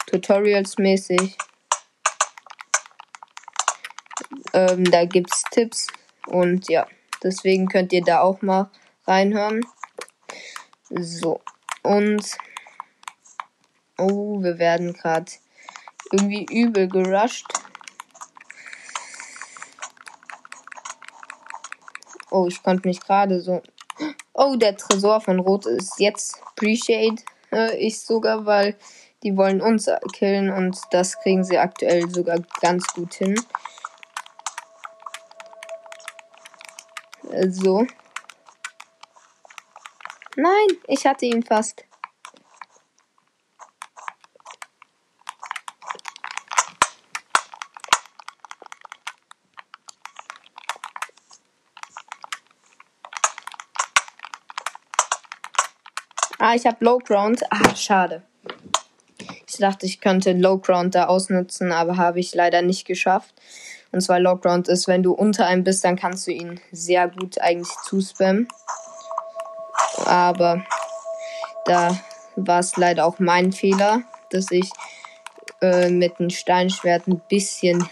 Tutorials 0.06 0.78
mäßig. 0.78 1.36
Ähm, 4.52 4.84
da 4.84 5.04
gibt's 5.04 5.44
Tipps 5.50 5.86
und 6.26 6.68
ja, 6.68 6.86
deswegen 7.22 7.68
könnt 7.68 7.92
ihr 7.92 8.02
da 8.02 8.20
auch 8.20 8.42
mal 8.42 8.70
reinhören. 9.06 9.60
So, 10.90 11.40
und 11.82 12.38
oh, 13.98 14.42
wir 14.42 14.58
werden 14.58 14.94
gerade 14.94 15.30
irgendwie 16.10 16.46
übel 16.50 16.88
gerusht. 16.88 17.46
Oh, 22.30 22.46
ich 22.46 22.62
konnte 22.62 22.88
mich 22.88 23.00
gerade 23.00 23.40
so. 23.40 23.62
Oh, 24.32 24.56
der 24.56 24.76
Tresor 24.76 25.20
von 25.20 25.40
Rot 25.40 25.66
ist 25.66 25.98
jetzt 25.98 26.40
Appreciate 26.42 27.22
äh, 27.52 27.76
ich 27.76 28.00
sogar, 28.00 28.46
weil 28.46 28.76
die 29.22 29.36
wollen 29.36 29.60
uns 29.60 29.90
killen 30.12 30.50
und 30.50 30.78
das 30.90 31.18
kriegen 31.20 31.44
sie 31.44 31.58
aktuell 31.58 32.08
sogar 32.08 32.38
ganz 32.60 32.86
gut 32.94 33.14
hin. 33.14 33.38
So. 37.48 37.86
Nein, 40.40 40.68
ich 40.86 41.04
hatte 41.04 41.26
ihn 41.26 41.42
fast. 41.42 41.84
Ah, 56.38 56.54
ich 56.54 56.66
habe 56.66 56.84
Low 56.84 56.98
Ground. 56.98 57.42
Ah, 57.50 57.74
schade. 57.74 58.22
Ich 59.48 59.56
dachte, 59.56 59.86
ich 59.86 60.00
könnte 60.00 60.34
Low 60.34 60.58
Ground 60.58 60.94
da 60.94 61.06
ausnutzen, 61.06 61.72
aber 61.72 61.96
habe 61.96 62.20
ich 62.20 62.32
leider 62.32 62.62
nicht 62.62 62.86
geschafft. 62.86 63.34
Und 63.90 64.02
zwar 64.02 64.20
Low 64.20 64.36
Ground 64.36 64.68
ist, 64.68 64.86
wenn 64.86 65.02
du 65.02 65.14
unter 65.14 65.46
einem 65.46 65.64
bist, 65.64 65.82
dann 65.82 65.96
kannst 65.96 66.28
du 66.28 66.30
ihn 66.30 66.60
sehr 66.70 67.08
gut 67.08 67.40
eigentlich 67.40 67.74
zuspammen. 67.82 68.46
Aber 70.04 70.64
da 71.64 71.98
war 72.36 72.60
es 72.60 72.76
leider 72.76 73.04
auch 73.04 73.18
mein 73.18 73.52
Fehler, 73.52 74.02
dass 74.30 74.50
ich 74.50 74.70
äh, 75.60 75.90
mit 75.90 76.18
dem 76.18 76.30
Steinschwert 76.30 77.06
ein 77.06 77.20
bisschen 77.28 77.88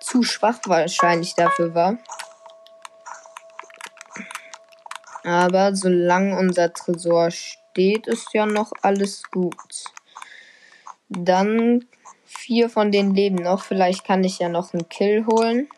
zu 0.00 0.22
schwach 0.22 0.58
wahrscheinlich 0.66 1.34
dafür 1.34 1.74
war. 1.74 1.98
Aber 5.24 5.74
solange 5.74 6.36
unser 6.36 6.72
Tresor 6.72 7.30
steht, 7.30 8.06
ist 8.08 8.34
ja 8.34 8.44
noch 8.44 8.72
alles 8.82 9.22
gut. 9.30 9.84
Dann 11.08 11.86
vier 12.24 12.68
von 12.68 12.90
denen 12.90 13.14
leben 13.14 13.36
noch. 13.36 13.62
Vielleicht 13.62 14.04
kann 14.04 14.24
ich 14.24 14.38
ja 14.38 14.48
noch 14.48 14.72
einen 14.74 14.88
Kill 14.88 15.26
holen. 15.26 15.68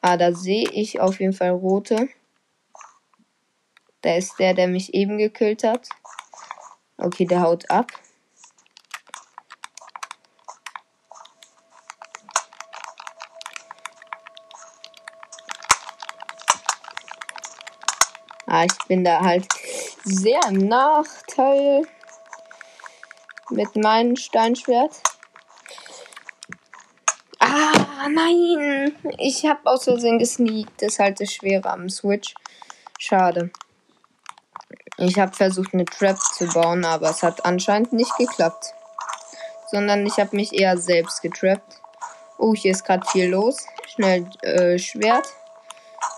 Ah, 0.00 0.16
da 0.16 0.32
sehe 0.32 0.68
ich 0.70 1.00
auf 1.00 1.20
jeden 1.20 1.32
Fall 1.32 1.50
rote. 1.50 2.08
Da 4.06 4.14
ist 4.14 4.38
der, 4.38 4.54
der 4.54 4.68
mich 4.68 4.94
eben 4.94 5.18
gekillt 5.18 5.64
hat. 5.64 5.88
Okay, 6.96 7.24
der 7.24 7.40
haut 7.40 7.68
ab. 7.68 7.90
Ah, 18.46 18.62
ich 18.62 18.78
bin 18.86 19.02
da 19.02 19.22
halt 19.22 19.48
sehr 20.04 20.38
im 20.50 20.68
Nachteil 20.68 21.82
mit 23.50 23.74
meinem 23.74 24.14
Steinschwert. 24.14 25.02
Ah, 27.40 28.08
nein! 28.08 28.96
Ich 29.18 29.44
habe 29.46 29.68
aus 29.68 29.82
Versehen 29.82 30.20
gesneakt. 30.20 30.80
Das 30.80 30.92
ist 30.92 30.98
halt 31.00 31.20
das 31.20 31.32
Schwere 31.32 31.68
am 31.68 31.90
Switch. 31.90 32.34
Schade. 33.00 33.50
Ich 34.98 35.18
habe 35.18 35.32
versucht, 35.34 35.74
eine 35.74 35.84
Trap 35.84 36.18
zu 36.18 36.46
bauen, 36.46 36.84
aber 36.84 37.10
es 37.10 37.22
hat 37.22 37.44
anscheinend 37.44 37.92
nicht 37.92 38.16
geklappt. 38.16 38.74
Sondern 39.70 40.06
ich 40.06 40.16
habe 40.18 40.34
mich 40.34 40.54
eher 40.54 40.78
selbst 40.78 41.20
getrappt. 41.20 41.80
Oh, 42.38 42.54
hier 42.54 42.72
ist 42.72 42.84
gerade 42.84 43.06
viel 43.06 43.28
los. 43.28 43.66
Schnell 43.86 44.26
äh, 44.42 44.78
Schwert. 44.78 45.26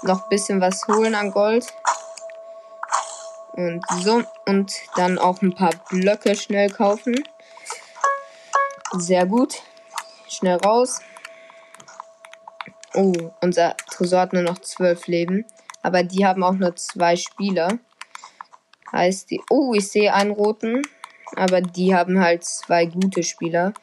Noch 0.03 0.25
ein 0.25 0.29
bisschen 0.29 0.61
was 0.61 0.87
holen 0.87 1.15
an 1.15 1.33
Gold. 1.33 1.67
Und 3.53 3.85
so. 4.01 4.23
Und 4.47 4.73
dann 4.95 5.19
auch 5.19 5.43
ein 5.43 5.55
paar 5.55 5.73
Blöcke 5.89 6.37
schnell 6.37 6.71
kaufen. 6.71 7.25
Sehr 8.93 9.27
gut. 9.27 9.57
Schnell 10.29 10.59
raus. 10.59 11.01
Oh, 12.95 13.13
unser 13.41 13.77
Tresor 13.91 14.21
hat 14.21 14.33
nur 14.33 14.43
noch 14.43 14.61
zwölf 14.61 15.09
Leben. 15.09 15.47
Aber 15.83 16.05
die 16.05 16.25
haben 16.25 16.45
auch 16.45 16.53
nur 16.53 16.77
zwei 16.77 17.17
Spieler. 17.17 17.79
Heißt 18.93 19.31
die. 19.31 19.41
Oh, 19.51 19.75
ich 19.75 19.89
sehe 19.89 20.13
einen 20.13 20.31
roten. 20.31 20.83
Aber 21.37 21.61
die 21.61 21.95
haben 21.95 22.21
halt 22.21 22.45
zwei 22.45 22.87
gute 22.87 23.23
Spieler. 23.23 23.75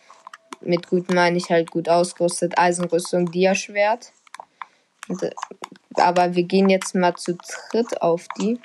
Mit 0.62 0.88
gut 0.90 1.14
meine 1.14 1.38
ich 1.38 1.50
halt 1.50 1.72
gut 1.72 1.90
ausgerüstet. 1.90 2.58
Eisenrüstung, 2.58 3.32
Dia-Schwert. 3.32 4.12
Aber 5.96 6.36
wir 6.36 6.44
gehen 6.44 6.70
jetzt 6.70 6.96
mal 6.96 7.16
zu 7.16 7.38
dritt 7.72 8.02
auf 8.02 8.28
die. 8.40 8.60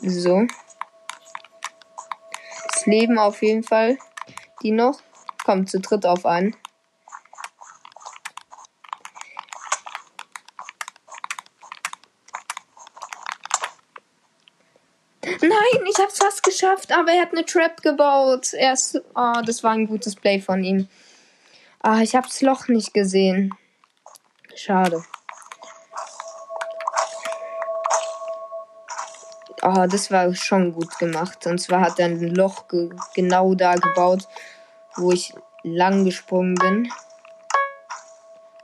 So. 0.00 0.46
Es 2.74 2.86
leben 2.86 3.18
auf 3.18 3.42
jeden 3.42 3.62
Fall 3.62 3.98
die 4.62 4.70
noch. 4.72 5.00
Kommt 5.44 5.70
zu 5.70 5.80
dritt 5.80 6.06
auf 6.06 6.24
einen. 6.24 6.56
Nein, 15.40 15.86
ich 15.88 15.98
hab's 15.98 16.18
fast 16.18 16.42
geschafft, 16.72 16.92
aber 16.92 17.12
er 17.12 17.22
hat 17.22 17.32
eine 17.32 17.44
Trap 17.44 17.82
gebaut. 17.82 18.52
Er 18.52 18.72
ist, 18.72 19.00
oh, 19.14 19.42
das 19.44 19.62
war 19.62 19.72
ein 19.72 19.86
gutes 19.86 20.14
Play 20.16 20.40
von 20.40 20.62
ihm. 20.62 20.88
Ah, 21.80 22.00
ich 22.00 22.14
hab's 22.14 22.40
Loch 22.42 22.68
nicht 22.68 22.94
gesehen. 22.94 23.54
Schade. 24.54 25.02
Oh, 29.62 29.86
das 29.88 30.10
war 30.10 30.34
schon 30.34 30.72
gut 30.72 30.98
gemacht. 30.98 31.46
Und 31.46 31.58
zwar 31.58 31.80
hat 31.80 31.98
er 31.98 32.06
ein 32.06 32.34
Loch 32.34 32.68
ge 32.68 32.90
genau 33.14 33.54
da 33.54 33.74
gebaut, 33.74 34.26
wo 34.96 35.12
ich 35.12 35.34
lang 35.62 36.04
gesprungen 36.04 36.54
bin. 36.56 36.92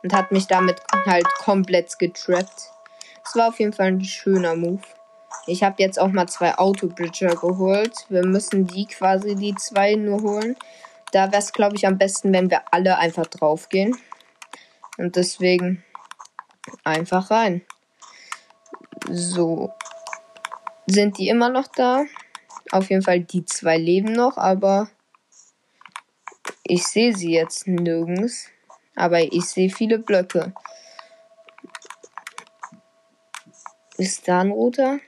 Und 0.02 0.12
hat 0.12 0.32
mich 0.32 0.46
damit 0.46 0.80
halt 1.06 1.26
komplett 1.38 1.98
getrappt. 1.98 2.72
Es 3.24 3.34
war 3.36 3.48
auf 3.48 3.58
jeden 3.58 3.72
Fall 3.72 3.88
ein 3.88 4.04
schöner 4.04 4.54
Move. 4.54 4.82
Ich 5.48 5.62
habe 5.62 5.76
jetzt 5.78 5.98
auch 5.98 6.08
mal 6.08 6.28
zwei 6.28 6.58
Autobridger 6.58 7.34
geholt. 7.34 8.04
Wir 8.10 8.22
müssen 8.22 8.66
die 8.66 8.84
quasi 8.84 9.34
die 9.34 9.54
zwei 9.54 9.94
nur 9.94 10.20
holen. 10.20 10.56
Da 11.10 11.32
wäre 11.32 11.38
es, 11.38 11.54
glaube 11.54 11.74
ich, 11.74 11.86
am 11.86 11.96
besten, 11.96 12.34
wenn 12.34 12.50
wir 12.50 12.70
alle 12.70 12.98
einfach 12.98 13.26
draufgehen. 13.26 13.96
Und 14.98 15.16
deswegen 15.16 15.82
einfach 16.84 17.30
rein. 17.30 17.62
So. 19.10 19.72
Sind 20.86 21.16
die 21.16 21.30
immer 21.30 21.48
noch 21.48 21.68
da? 21.68 22.04
Auf 22.70 22.90
jeden 22.90 23.02
Fall, 23.02 23.20
die 23.20 23.46
zwei 23.46 23.78
leben 23.78 24.12
noch, 24.12 24.36
aber 24.36 24.90
ich 26.62 26.86
sehe 26.86 27.16
sie 27.16 27.32
jetzt 27.32 27.66
nirgends. 27.66 28.50
Aber 28.96 29.22
ich 29.22 29.46
sehe 29.46 29.70
viele 29.70 29.98
Blöcke. 29.98 30.52
Ist 33.96 34.28
da 34.28 34.42
ein 34.42 34.50
roter? 34.50 35.00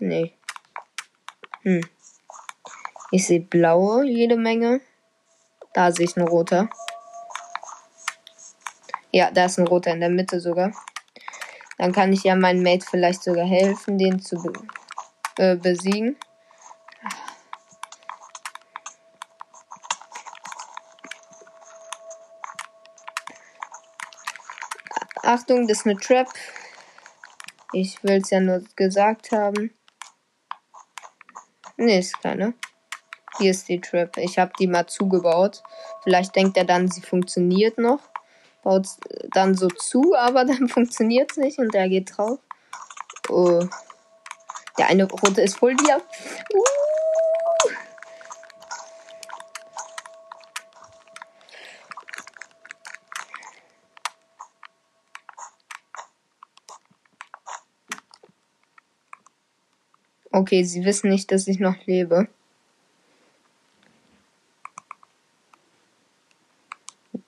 Nee. 0.00 0.32
Hm. 1.62 1.82
Ich 3.10 3.26
sehe 3.26 3.40
blaue, 3.40 4.06
jede 4.06 4.36
Menge. 4.36 4.80
Da 5.74 5.92
sehe 5.92 6.06
ich 6.06 6.16
einen 6.16 6.26
roter. 6.26 6.70
Ja, 9.12 9.30
da 9.30 9.44
ist 9.44 9.58
ein 9.58 9.66
roter 9.66 9.92
in 9.92 10.00
der 10.00 10.08
Mitte 10.08 10.40
sogar. 10.40 10.72
Dann 11.76 11.92
kann 11.92 12.14
ich 12.14 12.24
ja 12.24 12.34
meinem 12.34 12.62
Mate 12.62 12.86
vielleicht 12.88 13.22
sogar 13.22 13.44
helfen, 13.44 13.98
den 13.98 14.20
zu 14.20 14.36
be 14.42 14.52
äh, 15.36 15.56
besiegen. 15.56 16.16
Achtung, 25.22 25.68
das 25.68 25.80
ist 25.80 25.86
eine 25.86 25.98
Trap. 25.98 26.28
Ich 27.72 28.02
will 28.02 28.22
es 28.22 28.30
ja 28.30 28.40
nur 28.40 28.64
gesagt 28.76 29.30
haben. 29.32 29.70
Nee, 31.80 32.00
ist 32.00 32.20
keine. 32.20 32.52
Hier 33.38 33.52
ist 33.52 33.66
die 33.70 33.80
Trap. 33.80 34.18
Ich 34.18 34.38
habe 34.38 34.52
die 34.58 34.66
mal 34.66 34.86
zugebaut. 34.86 35.62
Vielleicht 36.02 36.36
denkt 36.36 36.58
er 36.58 36.64
dann, 36.64 36.90
sie 36.90 37.00
funktioniert 37.00 37.78
noch. 37.78 38.00
Baut 38.62 38.86
dann 39.32 39.54
so 39.54 39.68
zu, 39.68 40.14
aber 40.18 40.44
dann 40.44 40.68
funktioniert 40.68 41.30
es 41.30 41.38
nicht 41.38 41.58
und 41.58 41.74
er 41.74 41.88
geht 41.88 42.18
drauf. 42.18 42.38
Oh. 43.30 43.64
Der 44.76 44.88
eine 44.88 45.04
rote 45.10 45.40
ist 45.40 45.56
voll 45.56 45.74
dir. 45.74 46.02
Uh. 46.54 46.69
Okay, 60.40 60.64
sie 60.64 60.86
wissen 60.86 61.10
nicht, 61.10 61.30
dass 61.32 61.46
ich 61.48 61.58
noch 61.58 61.76
lebe. 61.84 62.26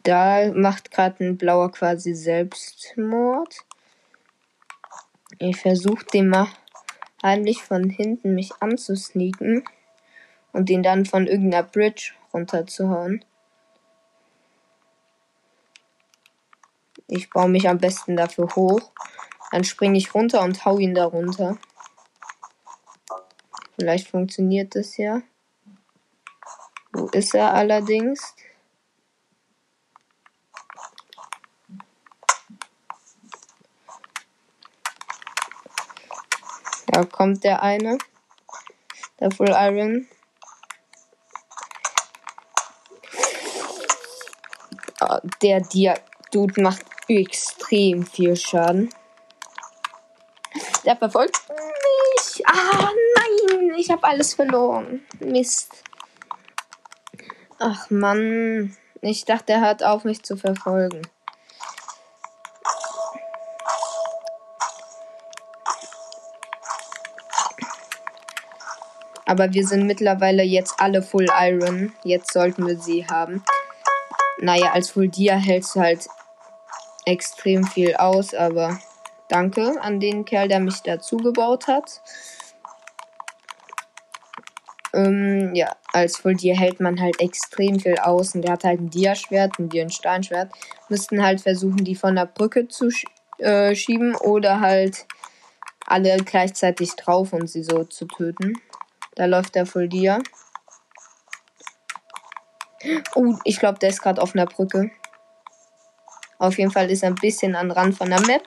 Da 0.03 0.51
macht 0.55 0.90
gerade 0.90 1.22
ein 1.22 1.37
blauer 1.37 1.70
quasi 1.70 2.14
Selbstmord. 2.14 3.55
Ich 5.38 5.59
versuche 5.59 6.07
den 6.07 6.29
mal 6.29 6.48
heimlich 7.22 7.62
von 7.62 7.90
hinten 7.90 8.35
mich 8.35 8.53
anzusneaken 8.61 9.62
und 10.55 10.70
den 10.70 10.83
dann 10.83 11.05
von 11.05 11.27
irgendeiner 11.27 11.64
Bridge 11.64 12.14
runterzuhauen. 12.33 13.27
Ich 17.09 17.29
baue 17.29 17.51
mich 17.51 17.68
am 17.68 17.77
besten 17.77 18.16
dafür 18.16 18.48
hoch. 18.57 18.90
Dann 19.51 19.64
springe 19.64 19.98
ich 19.98 20.14
runter 20.14 20.40
und 20.40 20.64
hau 20.64 20.79
ihn 20.79 20.94
da 20.94 21.05
runter. 21.05 21.59
Vielleicht 23.83 24.07
funktioniert 24.07 24.77
das 24.77 24.97
ja. 24.97 25.23
Wo 26.92 27.07
ist 27.09 27.35
er 27.35 27.53
allerdings? 27.53 28.37
Da 36.87 37.05
kommt 37.07 37.42
der 37.42 37.61
eine. 37.61 37.99
Der 39.18 39.33
Full 39.33 39.51
Iron. 39.51 40.07
Oh, 45.01 45.18
der 45.42 45.61
Dia 45.61 45.97
Dude 46.31 46.62
macht 46.62 46.87
extrem 47.09 48.07
viel 48.07 48.37
Schaden. 48.37 48.95
Der 50.85 50.97
verfolgt. 50.97 51.40
Ah, 51.49 51.52
ich 53.83 53.90
habe 53.90 54.05
alles 54.05 54.35
verloren. 54.35 55.01
Mist. 55.18 55.83
Ach 57.59 57.90
Mann. 57.90 58.77
Ich 59.01 59.25
dachte, 59.25 59.55
er 59.55 59.61
hört 59.61 59.83
auf, 59.83 60.05
mich 60.05 60.23
zu 60.23 60.37
verfolgen. 60.37 61.03
Aber 69.27 69.53
wir 69.53 69.66
sind 69.66 69.87
mittlerweile 69.87 70.45
jetzt 70.45 70.75
alle 70.79 71.03
Full 71.03 71.27
Iron. 71.40 71.92
Jetzt 72.05 72.33
sollten 72.33 72.66
wir 72.66 72.79
sie 72.79 73.07
haben. 73.07 73.42
Naja, 74.38 74.73
als 74.73 74.90
Full 74.90 75.09
Dia 75.09 75.35
hältst 75.35 75.75
du 75.75 75.81
halt 75.81 76.09
extrem 77.05 77.64
viel 77.64 77.97
aus, 77.97 78.35
aber 78.35 78.79
danke 79.29 79.81
an 79.81 79.99
den 79.99 80.25
Kerl, 80.25 80.47
der 80.47 80.61
mich 80.61 80.83
dazu 80.83 81.16
gebaut 81.16 81.66
hat. 81.66 82.01
Ähm, 84.94 85.55
ja, 85.55 85.74
als 85.92 86.18
Volltier 86.18 86.55
hält 86.55 86.81
man 86.81 87.00
halt 87.00 87.20
extrem 87.20 87.81
viel 87.81 87.96
aus 87.96 88.35
und 88.35 88.42
der 88.42 88.52
hat 88.52 88.64
halt 88.64 88.81
ein 88.81 88.90
Dia-Schwert 88.90 89.59
und 89.59 89.74
ein 89.74 89.90
Steinschwert. 89.90 90.52
Müssten 90.88 91.23
halt 91.23 91.40
versuchen, 91.40 91.85
die 91.85 91.94
von 91.94 92.14
der 92.14 92.27
Brücke 92.27 92.69
zu 92.69 92.90
sch 92.90 93.04
äh, 93.38 93.75
schieben 93.75 94.14
oder 94.14 94.60
halt 94.60 95.06
alle 95.87 96.17
gleichzeitig 96.19 96.94
drauf 96.96 97.33
und 97.33 97.48
sie 97.48 97.62
so 97.62 97.85
zu 97.85 98.06
töten. 98.06 98.60
Da 99.14 99.25
läuft 99.25 99.54
der 99.54 99.67
Volltier. 99.67 100.23
Oh, 103.14 103.37
ich 103.44 103.58
glaube, 103.58 103.79
der 103.79 103.90
ist 103.90 104.02
gerade 104.02 104.21
auf 104.21 104.35
einer 104.35 104.46
Brücke. 104.46 104.90
Auf 106.38 106.58
jeden 106.58 106.71
Fall 106.71 106.90
ist 106.90 107.02
er 107.02 107.10
ein 107.10 107.14
bisschen 107.14 107.54
an 107.54 107.71
Rand 107.71 107.96
von 107.96 108.10
der 108.10 108.21
Map. 108.21 108.42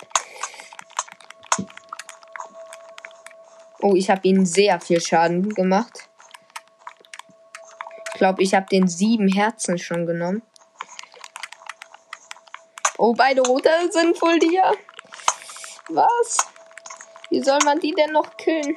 Oh, 3.81 3.95
ich 3.95 4.09
habe 4.09 4.27
ihm 4.27 4.45
sehr 4.45 4.79
viel 4.79 5.01
Schaden 5.01 5.49
gemacht 5.49 6.09
glaube, 8.25 8.41
ich 8.41 8.55
habe 8.55 8.65
den 8.65 8.87
sieben 8.87 9.27
Herzen 9.27 9.77
schon 9.77 10.07
genommen. 10.07 10.41
Oh, 12.97 13.13
beide 13.13 13.41
rote 13.41 13.69
sind 13.91 14.17
voll 14.17 14.39
dir. 14.39 14.63
Was? 15.89 16.47
Wie 17.29 17.43
soll 17.43 17.59
man 17.65 17.79
die 17.79 17.91
denn 17.91 18.13
noch 18.13 18.35
killen? 18.35 18.75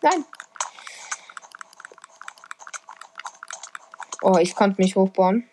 Nein. 0.00 0.24
Oh, 4.22 4.38
ich 4.38 4.54
konnte 4.54 4.80
mich 4.80 4.96
hochbauen. 4.96 5.46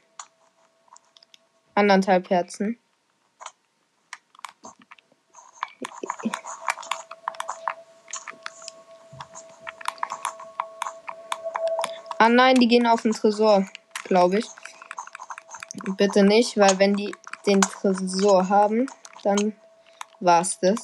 Anderthalb 1.76 2.30
Herzen. 2.30 2.80
Ah 12.24 12.30
nein, 12.30 12.56
die 12.56 12.70
gehen 12.70 12.88
auf 12.88 13.02
den 13.02 13.12
Tresor, 13.12 13.68
glaube 14.06 14.40
ich. 14.40 14.46
Bitte 15.98 16.24
nicht, 16.24 16.58
weil 16.58 16.80
wenn 16.80 16.94
die 16.94 17.14
den 17.46 17.60
Tresor 17.60 18.48
haben, 18.48 18.88
dann 19.24 19.54
war's 20.22 20.58
das. 20.62 20.80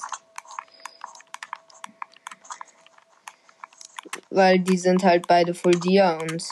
Weil 4.29 4.59
die 4.59 4.77
sind 4.77 5.05
halt 5.05 5.27
beide 5.29 5.53
voll 5.53 5.79
dir 5.79 6.17
und 6.21 6.43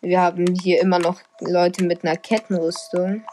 wir 0.00 0.20
haben 0.20 0.44
hier 0.60 0.80
immer 0.80 0.98
noch 0.98 1.20
Leute 1.38 1.84
mit 1.84 2.04
einer 2.04 2.16
Kettenrüstung. 2.16 3.24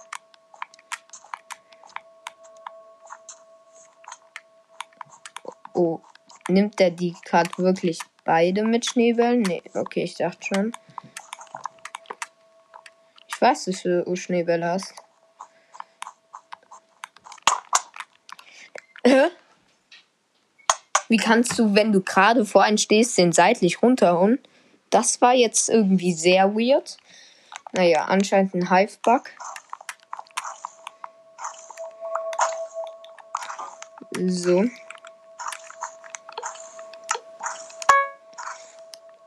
Oh, 5.74 6.02
nimmt 6.50 6.80
der 6.80 6.92
die 6.92 7.16
gerade 7.26 7.52
wirklich 7.58 8.00
beide 8.26 8.64
mit 8.64 8.86
Schneebällen? 8.86 9.42
Nee, 9.42 9.62
okay, 9.74 10.04
ich 10.04 10.16
dachte 10.16 10.40
schon. 10.42 10.74
Ich 13.28 13.42
weiß, 13.42 13.66
dass 13.66 13.84
du 13.84 14.16
Schneebälle 14.16 14.66
hast. 14.66 14.94
Wie 21.08 21.18
kannst 21.18 21.58
du, 21.58 21.74
wenn 21.74 21.92
du 21.92 22.02
gerade 22.02 22.46
vor 22.46 22.64
einen 22.64 22.78
stehst, 22.78 23.18
den 23.18 23.32
seitlich 23.32 23.82
runterhauen? 23.82 24.40
Das 24.90 25.22
war 25.22 25.34
jetzt 25.34 25.70
irgendwie 25.70 26.14
sehr 26.14 26.54
weird. 26.54 26.98
Naja, 27.72 28.06
anscheinend 28.06 28.54
ein 28.56 28.70
Hive-Bug. 28.70 29.30
So. 34.28 34.66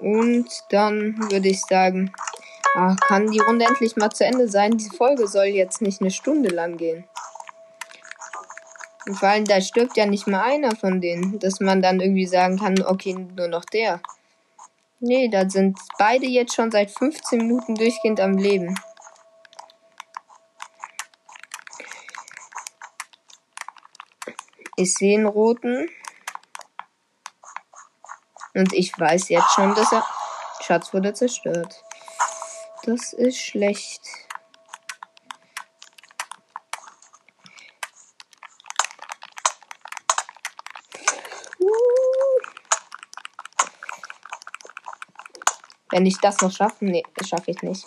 Und 0.03 0.49
dann 0.71 1.17
würde 1.31 1.49
ich 1.49 1.61
sagen, 1.61 2.13
ach, 2.75 2.97
kann 2.97 3.31
die 3.31 3.39
Runde 3.39 3.65
endlich 3.67 3.95
mal 3.97 4.11
zu 4.11 4.25
Ende 4.25 4.49
sein. 4.49 4.77
Die 4.77 4.91
Folge 4.91 5.29
soll 5.29 5.47
jetzt 5.47 5.81
nicht 5.81 6.01
eine 6.01 6.11
Stunde 6.11 6.49
lang 6.49 6.77
gehen. 6.77 7.05
Und 9.07 9.17
vor 9.17 9.29
allem, 9.29 9.45
da 9.45 9.61
stirbt 9.61 9.97
ja 9.97 10.07
nicht 10.07 10.27
mal 10.27 10.43
einer 10.43 10.75
von 10.75 11.01
denen, 11.01 11.39
dass 11.39 11.61
man 11.61 11.83
dann 11.83 12.01
irgendwie 12.01 12.27
sagen 12.27 12.59
kann, 12.59 12.83
okay, 12.83 13.15
nur 13.15 13.49
noch 13.49 13.65
der. 13.65 14.01
Nee, 14.99 15.29
da 15.29 15.49
sind 15.49 15.79
beide 15.99 16.27
jetzt 16.27 16.55
schon 16.55 16.71
seit 16.71 16.91
15 16.91 17.39
Minuten 17.39 17.75
durchgehend 17.75 18.21
am 18.21 18.37
Leben. 18.39 18.75
Ich 24.77 24.95
sehe 24.95 25.17
einen 25.17 25.27
roten. 25.27 25.89
Und 28.55 28.73
ich 28.73 28.99
weiß 28.99 29.29
jetzt 29.29 29.53
schon, 29.55 29.75
dass 29.75 29.93
er. 29.93 30.05
Schatz 30.63 30.95
wurde 30.95 31.13
zerstört. 31.13 31.83
Das 32.85 33.13
ist 33.13 33.39
schlecht. 33.39 34.03
Wenn 45.91 46.07
ich 46.07 46.19
das 46.19 46.41
noch 46.41 46.51
schaffe, 46.51 46.85
nee, 46.85 47.03
das 47.17 47.29
schaffe 47.29 47.51
ich 47.51 47.63
nicht. 47.63 47.87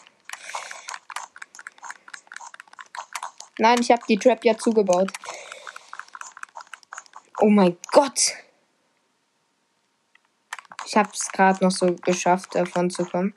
Nein, 3.57 3.79
ich 3.79 3.89
habe 3.89 4.03
die 4.07 4.19
Trap 4.19 4.43
ja 4.43 4.57
zugebaut. 4.57 5.11
Oh 7.39 7.49
mein 7.49 7.77
Gott. 7.91 8.33
Ich 10.95 10.97
habe 10.97 11.09
es 11.11 11.29
gerade 11.29 11.61
noch 11.61 11.71
so 11.71 11.93
geschafft, 12.05 12.55
davon 12.55 12.89
zu 12.89 13.03
kommen. 13.03 13.33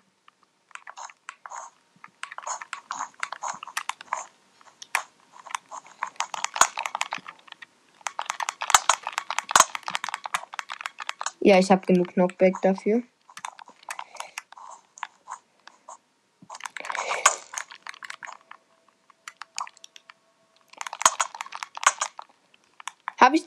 Ja, 11.40 11.58
ich 11.58 11.68
habe 11.72 11.84
genug 11.84 12.12
Knockback 12.12 12.54
dafür. 12.62 13.02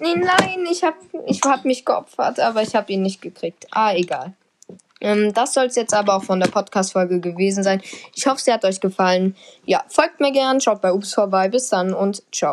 Ihn? 0.02 0.22
Nein, 0.22 0.66
ich 0.70 0.84
habe 0.84 0.98
ich 1.28 1.42
hab 1.44 1.66
mich 1.66 1.86
geopfert, 1.86 2.40
aber 2.40 2.62
ich 2.62 2.76
habe 2.76 2.92
ihn 2.92 3.02
nicht 3.02 3.22
gekriegt. 3.22 3.68
Ah, 3.72 3.94
egal. 3.94 4.34
Ähm, 5.02 5.34
das 5.34 5.54
soll 5.54 5.66
es 5.66 5.76
jetzt 5.76 5.94
aber 5.94 6.16
auch 6.16 6.24
von 6.24 6.40
der 6.40 6.48
Podcast-Folge 6.48 7.20
gewesen 7.20 7.64
sein. 7.64 7.82
Ich 8.16 8.28
hoffe, 8.28 8.40
sie 8.40 8.54
hat 8.54 8.64
euch 8.64 8.80
gefallen. 8.80 9.36
Ja, 9.66 9.84
folgt 9.88 10.20
mir 10.20 10.32
gern, 10.32 10.62
schaut 10.62 10.82
bei 10.82 10.94
Ups 10.94 11.14
vorbei. 11.14 11.50
Bis 11.50 11.70
dann 11.70 11.94
und 11.94 12.24
ciao. 12.32 12.50